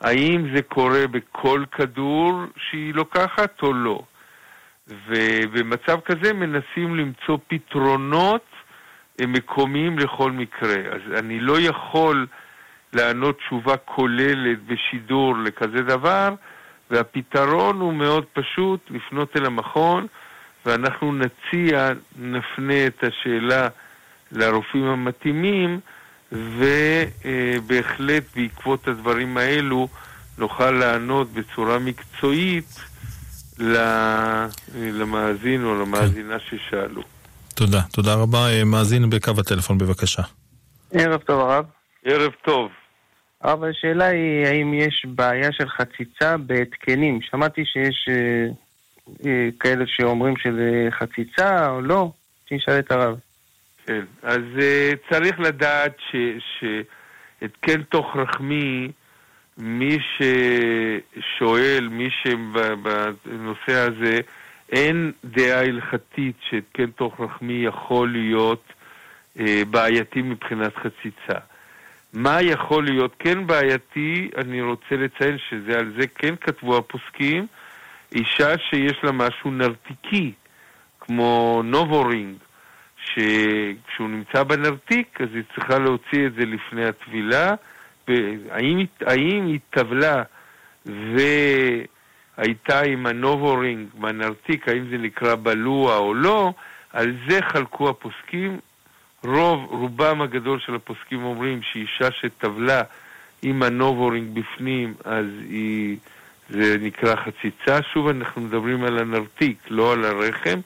[0.00, 4.02] האם זה קורה בכל כדור שהיא לוקחת או לא.
[5.08, 8.44] ובמצב כזה מנסים למצוא פתרונות
[9.20, 10.76] אה, מקומיים לכל מקרה.
[10.92, 12.26] אז אני לא יכול
[12.92, 16.34] לענות תשובה כוללת בשידור לכזה דבר,
[16.90, 20.06] והפתרון הוא מאוד פשוט, לפנות אל המכון,
[20.66, 23.68] ואנחנו נציע, נפנה את השאלה
[24.32, 25.80] לרופאים המתאימים,
[26.32, 29.88] ובהחלט בעקבות הדברים האלו
[30.38, 32.80] נוכל לענות בצורה מקצועית
[34.76, 36.44] למאזין או למאזינה כן.
[36.56, 37.02] ששאלו.
[37.54, 37.80] תודה.
[37.92, 38.64] תודה רבה.
[38.64, 40.22] מאזין בקו הטלפון בבקשה.
[40.92, 41.64] ערב טוב הרב.
[42.04, 42.70] ערב טוב.
[43.42, 47.20] הרב, השאלה היא האם יש בעיה של חציצה בהתקנים.
[47.22, 48.48] שמעתי שיש אה, אה,
[49.60, 52.12] כאלה שאומרים שזה חציצה או לא,
[52.48, 53.18] תשאל את הרב.
[53.86, 55.96] כן, אז uh, צריך לדעת
[56.58, 58.90] שהתקן תוך רחמי,
[59.58, 64.18] מי ששואל, מי שבנושא הזה,
[64.72, 68.64] אין דעה הלכתית שהתקן תוך רחמי יכול להיות
[69.38, 69.40] uh,
[69.70, 71.38] בעייתי מבחינת חציצה.
[72.12, 77.46] מה יכול להיות כן בעייתי, אני רוצה לציין שעל זה כן כתבו הפוסקים,
[78.14, 80.32] אישה שיש לה משהו נרתיקי,
[81.00, 82.36] כמו נובהרינג,
[83.04, 87.54] שכשהוא נמצא בנרתיק, אז היא צריכה להוציא את זה לפני הטבילה,
[88.08, 90.22] והאם אם היא טבלה
[90.86, 91.84] והטבילה
[92.40, 96.52] הייתה עם הנובורינג מהנרתיק, האם זה נקרא בלוע או לא,
[96.92, 98.58] על זה חלקו הפוסקים.
[99.24, 102.82] רוב, רובם הגדול של הפוסקים אומרים שאישה שטבלה
[103.42, 105.96] עם הנובהרינג בפנים, אז היא,
[106.50, 107.82] זה נקרא חציצה.
[107.82, 110.60] שוב, אנחנו מדברים על הנרתיק, לא על הרחם.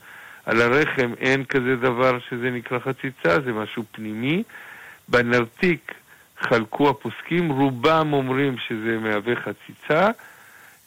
[0.47, 4.43] על הרחם אין כזה דבר שזה נקרא חציצה, זה משהו פנימי.
[5.09, 5.93] בנרתיק
[6.41, 10.11] חלקו הפוסקים, רובם אומרים שזה מהווה חציצה.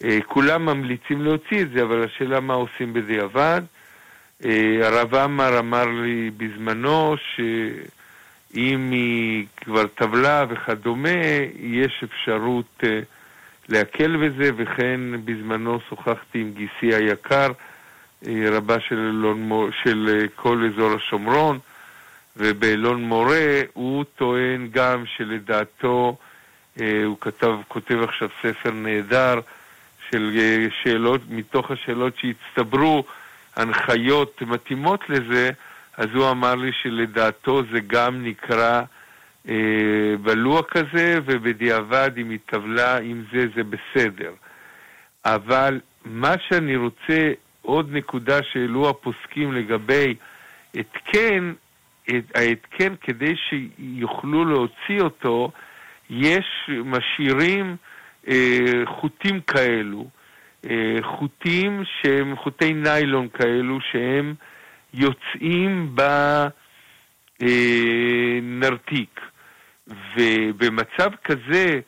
[0.03, 3.61] אה, כולם ממליצים להוציא את זה, אבל השאלה מה עושים בדיעבד.
[4.45, 11.09] אה, הרב עמאר אמר לי בזמנו שאם היא כבר טבלה וכדומה,
[11.59, 12.99] יש אפשרות אה,
[13.69, 17.51] להקל בזה, וכן בזמנו שוחחתי עם גיסי היקר,
[18.27, 19.49] רבה של, אלון,
[19.83, 21.59] של כל אזור השומרון,
[22.37, 26.17] ובאלון מורה הוא טוען גם שלדעתו,
[26.79, 29.39] הוא כתב, כותב עכשיו ספר נהדר,
[30.09, 33.03] של אה, שאלות, מתוך השאלות שהצטברו,
[33.55, 35.49] הנחיות מתאימות לזה,
[35.97, 38.81] אז הוא אמר לי שלדעתו זה גם נקרא
[39.49, 44.33] אה, בלוע כזה, ובדיעבד אם היא טבלה עם זה, זה בסדר.
[45.25, 50.15] אבל מה שאני רוצה, עוד נקודה שהעלו הפוסקים לגבי
[50.75, 51.53] התקן,
[52.35, 55.51] ההתקן כדי שיוכלו להוציא אותו,
[56.09, 57.75] יש, משאירים
[58.27, 60.07] אה, חוטים כאלו,
[60.69, 64.35] אה, חוטים שהם חוטי ניילון כאלו, שהם
[64.93, 65.95] יוצאים
[67.39, 69.19] בנרתיק.
[70.15, 71.79] ובמצב כזה,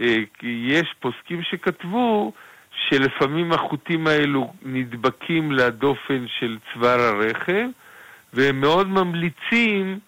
[0.00, 2.32] אה, יש פוסקים שכתבו
[2.70, 7.70] שלפעמים החוטים האלו נדבקים לדופן של צוואר הרחם,
[8.32, 9.98] והם מאוד ממליצים,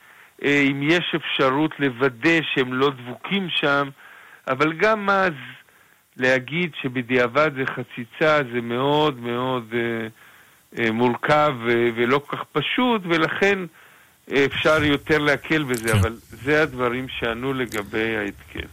[0.42, 3.88] אם יש אפשרות לוודא שהם לא דבוקים שם,
[4.48, 5.32] אבל גם אז
[6.16, 10.08] להגיד שבדיעבד זה חציצה זה מאוד מאוד אה,
[10.78, 13.66] אה, מורכב אה, ולא כל כך פשוט, ולכן אה,
[14.46, 15.98] אפשר יותר להקל בזה, כן.
[15.98, 18.68] אבל זה הדברים שענו לגבי ההתקן.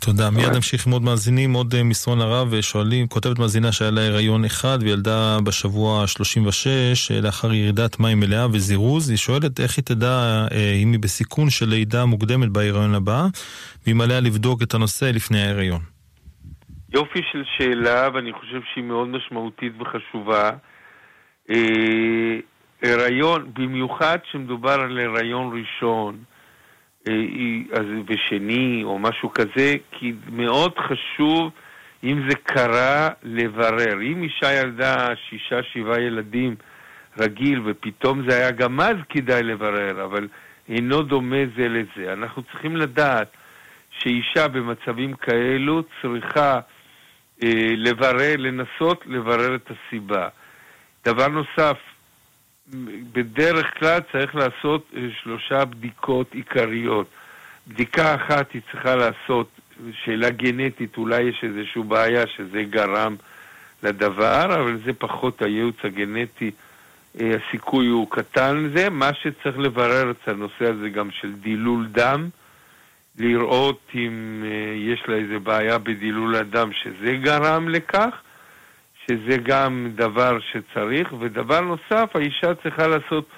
[0.00, 0.30] תודה.
[0.30, 4.44] מיד נמשיך עם עוד מאזינים, עוד אה, מסרון הרב, ושואלים, כותבת מאזינה שהיה לה הריון
[4.44, 6.66] אחד וילדה בשבוע ה-36
[7.10, 9.10] אה, לאחר ירידת מים מלאה וזירוז.
[9.10, 10.46] היא שואלת איך היא תדע
[10.82, 13.26] אם היא בסיכון של לידה מוקדמת בהיריון הבא,
[13.86, 15.80] ואם עליה לבדוק את הנושא לפני ההיריון.
[16.94, 20.50] יופי של שאלה, ואני חושב שהיא מאוד משמעותית וחשובה.
[22.82, 26.18] הריון, במיוחד כשמדובר על הריון ראשון
[27.08, 27.14] אה,
[28.06, 31.50] ושני או משהו כזה, כי מאוד חשוב,
[32.04, 34.02] אם זה קרה, לברר.
[34.02, 36.54] אם אישה ילדה שישה, שבעה ילדים
[37.18, 40.28] רגיל, ופתאום זה היה גם אז כדאי לברר, אבל
[40.68, 42.12] אינו דומה זה לזה.
[42.12, 43.28] אנחנו צריכים לדעת
[43.90, 46.60] שאישה במצבים כאלו צריכה
[47.42, 50.28] אה, לברר, לנסות לברר את הסיבה.
[51.04, 51.76] דבר נוסף,
[53.12, 57.06] בדרך כלל צריך לעשות אה, שלושה בדיקות עיקריות.
[57.68, 59.48] בדיקה אחת היא צריכה לעשות,
[60.04, 63.16] שאלה גנטית, אולי יש איזושהי בעיה שזה גרם
[63.82, 66.50] לדבר, אבל זה פחות הייעוץ הגנטי,
[67.20, 68.90] אה, הסיכוי הוא קטן לזה.
[68.90, 72.28] מה שצריך לברר את הנושא הזה גם של דילול דם,
[73.18, 78.10] לראות אם אה, יש לה איזה בעיה בדילול הדם שזה גרם לכך,
[79.10, 83.28] שזה גם דבר שצריך, ודבר נוסף, האישה צריכה לעשות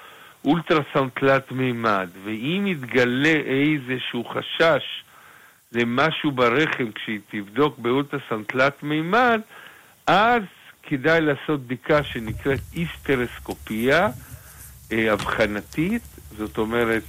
[0.45, 5.03] אולטרסאונד תלת מימד, ואם יתגלה איזשהו חשש
[5.71, 9.41] למשהו ברחם כשהיא תבדוק באולטרסאונד תלת מימד,
[10.07, 10.41] אז
[10.83, 14.07] כדאי לעשות בדיקה שנקראת איסטרסקופיה
[14.91, 16.01] אה, אבחנתית,
[16.37, 17.03] זאת אומרת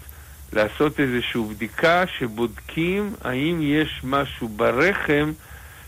[0.53, 5.33] לעשות איזושהי בדיקה שבודקים האם יש משהו ברחם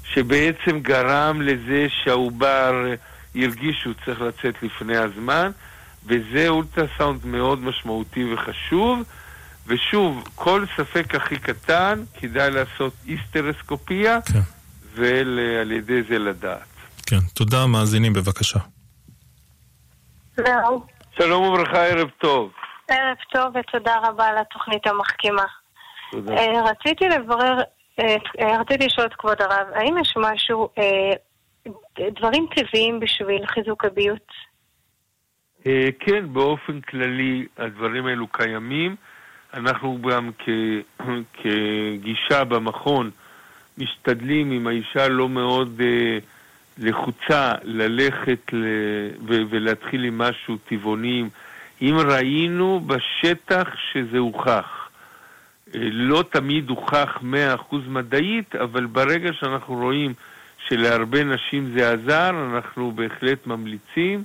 [0.05, 2.85] שבעצם גרם לזה שהעובר
[3.35, 5.51] הרגיש שהוא צריך לצאת לפני הזמן,
[6.07, 9.03] וזה אולטרסאונד מאוד משמעותי וחשוב.
[9.67, 14.39] ושוב, כל ספק הכי קטן, כדאי לעשות איסטרסקופיה, כן.
[14.95, 16.69] ועל ידי זה לדעת.
[17.07, 18.59] כן, תודה, מאזינים, בבקשה.
[20.37, 20.87] שלום.
[21.19, 22.51] שלום וברכה, ערב טוב.
[22.89, 25.45] ערב טוב ותודה רבה על התוכנית המחכימה.
[26.11, 26.35] תודה.
[26.37, 27.59] אה, רציתי לברר,
[28.61, 30.69] רציתי לשאול את כבוד הרב, האם יש משהו,
[31.99, 34.33] דברים טבעיים בשביל חיזוק הביות?
[36.01, 38.97] כן, באופן כללי הדברים האלו קיימים.
[39.55, 40.31] אנחנו גם
[41.43, 43.11] כגישה במכון
[43.79, 45.81] משתדלים, אם האישה לא מאוד
[46.79, 48.51] לחוצה, ללכת
[49.27, 51.25] ולהתחיל עם משהו טבעוני.
[51.83, 54.84] אם ראינו בשטח שזה הוכח.
[55.75, 57.19] לא תמיד הוכח
[57.71, 60.15] 100% מדעית, אבל ברגע שאנחנו רואים
[60.69, 64.25] שלהרבה נשים זה עזר, אנחנו בהחלט ממליצים.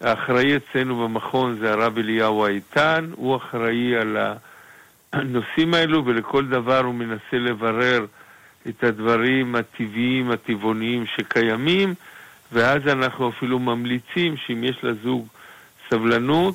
[0.00, 4.16] האחראי אצלנו במכון זה הרב אליהו האיתן, הוא אחראי על
[5.12, 8.06] הנושאים האלו ולכל דבר הוא מנסה לברר
[8.68, 11.94] את הדברים הטבעיים, הטבעוניים שקיימים,
[12.52, 15.26] ואז אנחנו אפילו ממליצים שאם יש לזוג
[15.90, 16.54] סבלנות,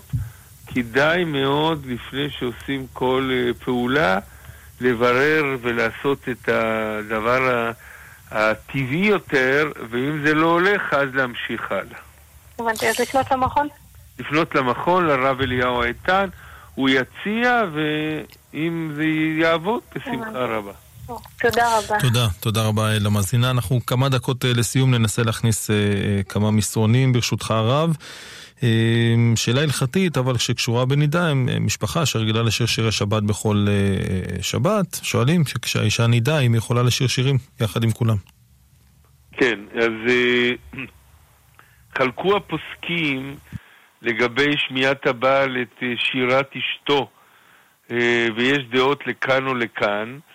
[0.67, 4.19] כדאי מאוד לפני שעושים כל אה, פעולה
[4.81, 7.71] לברר ולעשות את הדבר
[8.31, 11.99] הטבעי יותר, ואם זה לא הולך, אז להמשיך הלאה.
[12.59, 13.67] הבנתי, אז לפנות למכון?
[14.19, 16.29] לפנות למכון, לרב אליהו האיתן,
[16.75, 19.03] הוא יציע, ואם זה
[19.39, 20.71] יעבוד, בשמחה רבה.
[21.41, 21.99] תודה רבה.
[21.99, 23.49] תודה, תודה רבה למאזינה.
[23.51, 27.95] אנחנו כמה דקות אה, לסיום ננסה להכניס אה, אה, כמה מסרונים, ברשותך הרב.
[29.35, 33.65] שאלה הלכתית, אבל שקשורה בנידה, הם משפחה שרגילה לשיר שירי שבת בכל
[34.41, 38.15] שבת, שואלים שכשהאישה נידה, אם היא יכולה לשיר שירים יחד עם כולם.
[39.31, 39.91] כן, אז
[41.97, 43.35] חלקו הפוסקים
[44.01, 47.09] לגבי שמיעת הבעל את שירת אשתו,
[48.35, 50.09] ויש דעות לכאן או לכאן.
[50.13, 50.34] אמ,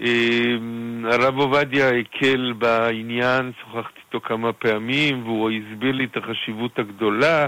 [0.00, 7.46] הרב עובדיה הקל בעניין, שוחחתי איתו כמה פעמים, והוא הסביר לי את החשיבות הגדולה,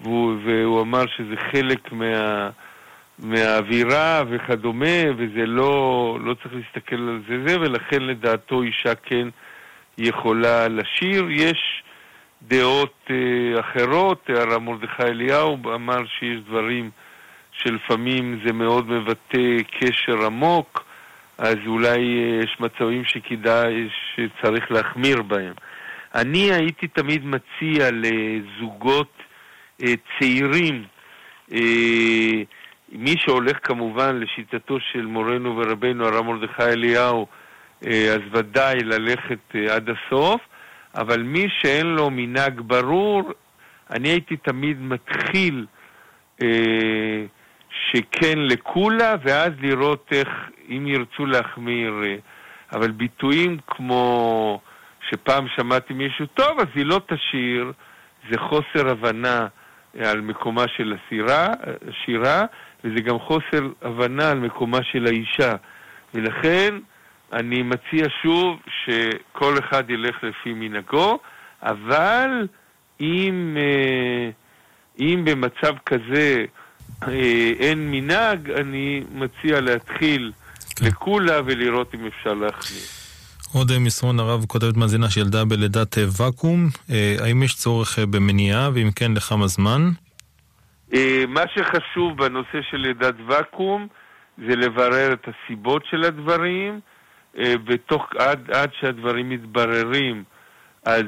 [0.00, 2.50] והוא, והוא אמר שזה חלק מה,
[3.18, 9.28] מהאווירה וכדומה, וזה לא, לא צריך להסתכל על זה זה, ולכן לדעתו אישה כן
[9.98, 11.30] יכולה לשיר.
[11.30, 11.82] יש
[12.42, 16.90] דעות אה, אחרות, הרב מרדכי אליהו אמר שיש דברים
[17.52, 20.87] שלפעמים זה מאוד מבטא קשר עמוק.
[21.38, 25.54] אז אולי אה, יש מצבים שכדאי, שצריך להחמיר בהם.
[26.14, 29.12] אני הייתי תמיד מציע לזוגות
[29.82, 30.84] אה, צעירים,
[31.52, 32.42] אה,
[32.92, 37.26] מי שהולך כמובן לשיטתו של מורנו ורבנו הרב מרדכי אליהו,
[37.86, 40.40] אז ודאי ללכת עד הסוף,
[40.94, 43.32] אבל מי שאין לו מנהג ברור,
[43.90, 45.66] אני הייתי תמיד מתחיל
[47.70, 50.28] שכן לקולה, ואז לראות איך,
[50.68, 52.02] אם ירצו להחמיר.
[52.04, 52.16] אה,
[52.72, 54.60] אבל ביטויים כמו
[55.10, 57.72] שפעם שמעתי מישהו, טוב, אז היא לא תשיר,
[58.30, 59.46] זה חוסר הבנה
[60.00, 61.46] על מקומה של השירה,
[61.88, 62.44] השירה,
[62.84, 65.54] וזה גם חוסר הבנה על מקומה של האישה.
[66.14, 66.74] ולכן
[67.32, 71.18] אני מציע שוב שכל אחד ילך לפי מנהגו,
[71.62, 72.46] אבל
[73.00, 74.30] אם, אה,
[74.98, 76.44] אם במצב כזה
[77.08, 80.32] אה, אין מנהג, אני מציע להתחיל
[80.78, 80.86] כן.
[80.86, 83.08] לקולה ולראות אם אפשר להכניס.
[83.54, 86.68] עוד אה, מסרון הרב כותבת מאזינה שילדה בלידת אה, ואקום,
[87.20, 89.90] האם יש צורך במניעה, ואם כן, לכמה זמן?
[91.28, 93.86] מה שחשוב בנושא של לידת ואקום
[94.38, 96.80] זה לברר את הסיבות של הדברים,
[97.66, 100.24] ותוך, עד, עד שהדברים מתבררים,
[100.84, 101.04] אז,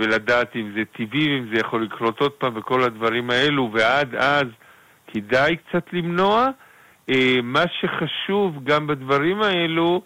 [0.00, 4.46] ולדעת אם זה טבעי, אם זה יכול לקרות עוד פעם, וכל הדברים האלו, ועד אז
[5.06, 6.50] כדאי קצת למנוע.
[7.10, 10.02] אה, מה שחשוב גם בדברים האלו,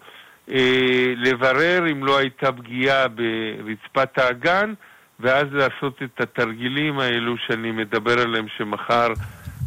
[0.51, 4.73] אה, לברר אם לא הייתה פגיעה ברצפת האגן,
[5.19, 9.07] ואז לעשות את התרגילים האלו שאני מדבר עליהם שמחר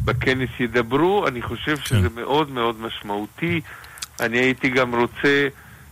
[0.05, 1.27] בכנס ידברו.
[1.27, 1.85] אני חושב כן.
[1.85, 3.61] שזה מאוד מאוד משמעותי.
[4.19, 5.47] אני הייתי גם רוצה,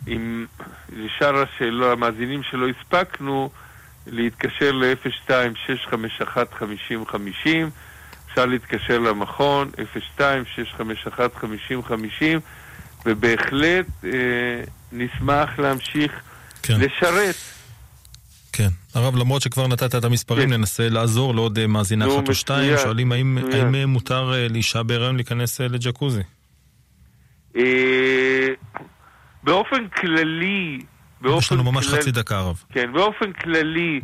[0.08, 0.46] עם
[0.96, 3.50] לשאר השאלות, המאזינים שלא הספקנו,
[4.08, 7.48] להתקשר ל-02-651-5050
[8.34, 9.72] אפשר להתקשר למכון,
[10.20, 10.22] 02-651-5050,
[13.06, 14.10] ובהחלט אה,
[14.92, 16.12] נשמח להמשיך
[16.64, 16.80] כן.
[16.80, 17.36] לשרת.
[18.54, 18.68] כן.
[18.96, 20.54] הרב, למרות שכבר נתת את המספרים, כן.
[20.54, 22.78] ננסה לעזור לעוד אה, מאזינה אחת או שתיים.
[22.78, 26.22] שואלים האם, האם אה, מותר אה, לאישה בהיריון להיכנס לג'קוזי?
[29.44, 30.80] באופן כללי...
[31.22, 32.00] באופן יש לנו ממש כלל...
[32.00, 32.64] חצי דקה, הרב.
[32.70, 34.02] כן, באופן כללי...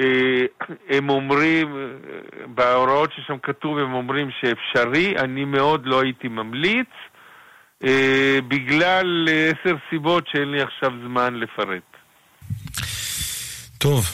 [0.00, 6.88] אה, הם אומרים, אה, בהוראות ששם כתוב הם אומרים שאפשרי, אני מאוד לא הייתי ממליץ,
[7.84, 11.82] אה, בגלל עשר סיבות שאין לי עכשיו זמן לפרט.
[13.78, 14.04] טוב,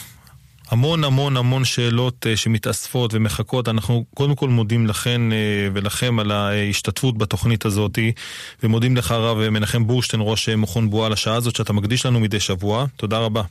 [0.71, 3.67] המון המון המון שאלות שמתאספות ומחכות.
[3.67, 5.21] אנחנו קודם כל מודים לכן
[5.73, 7.99] ולכם על ההשתתפות בתוכנית הזאת,
[8.63, 12.39] ומודים לך הרב מנחם בורשטיין, ראש מכון בועה, על השעה הזאת שאתה מקדיש לנו מדי
[12.39, 12.85] שבוע.
[12.95, 13.41] תודה רבה.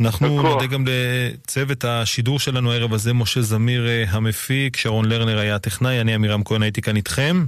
[0.00, 5.54] אנחנו נודה גם לצוות השידור שלנו הערב הזה, משה זמיר אה, המפיק, שרון לרנר היה
[5.54, 7.44] הטכנאי, אני עמירם כהן הייתי כאן איתכם.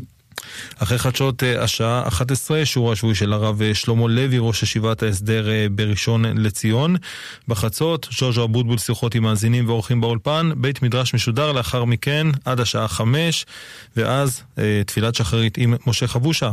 [0.78, 5.48] אחרי חדשות אה, השעה 11, שיעור השבועי של הרב אה, שלמה לוי, ראש ישיבת ההסדר
[5.70, 6.96] בראשון לציון.
[7.48, 10.50] בחצות, ז'וז'ו אבוטבול שיחות עם מאזינים ואורחים באולפן.
[10.56, 13.46] בית מדרש משודר לאחר מכן עד השעה 5,
[13.96, 14.42] ואז
[14.86, 16.50] תפילת שחרית עם משה חבושה.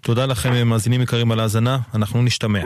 [0.00, 2.60] תודה לכם מאזינים יקרים על ההאזנה, אנחנו נשתמע.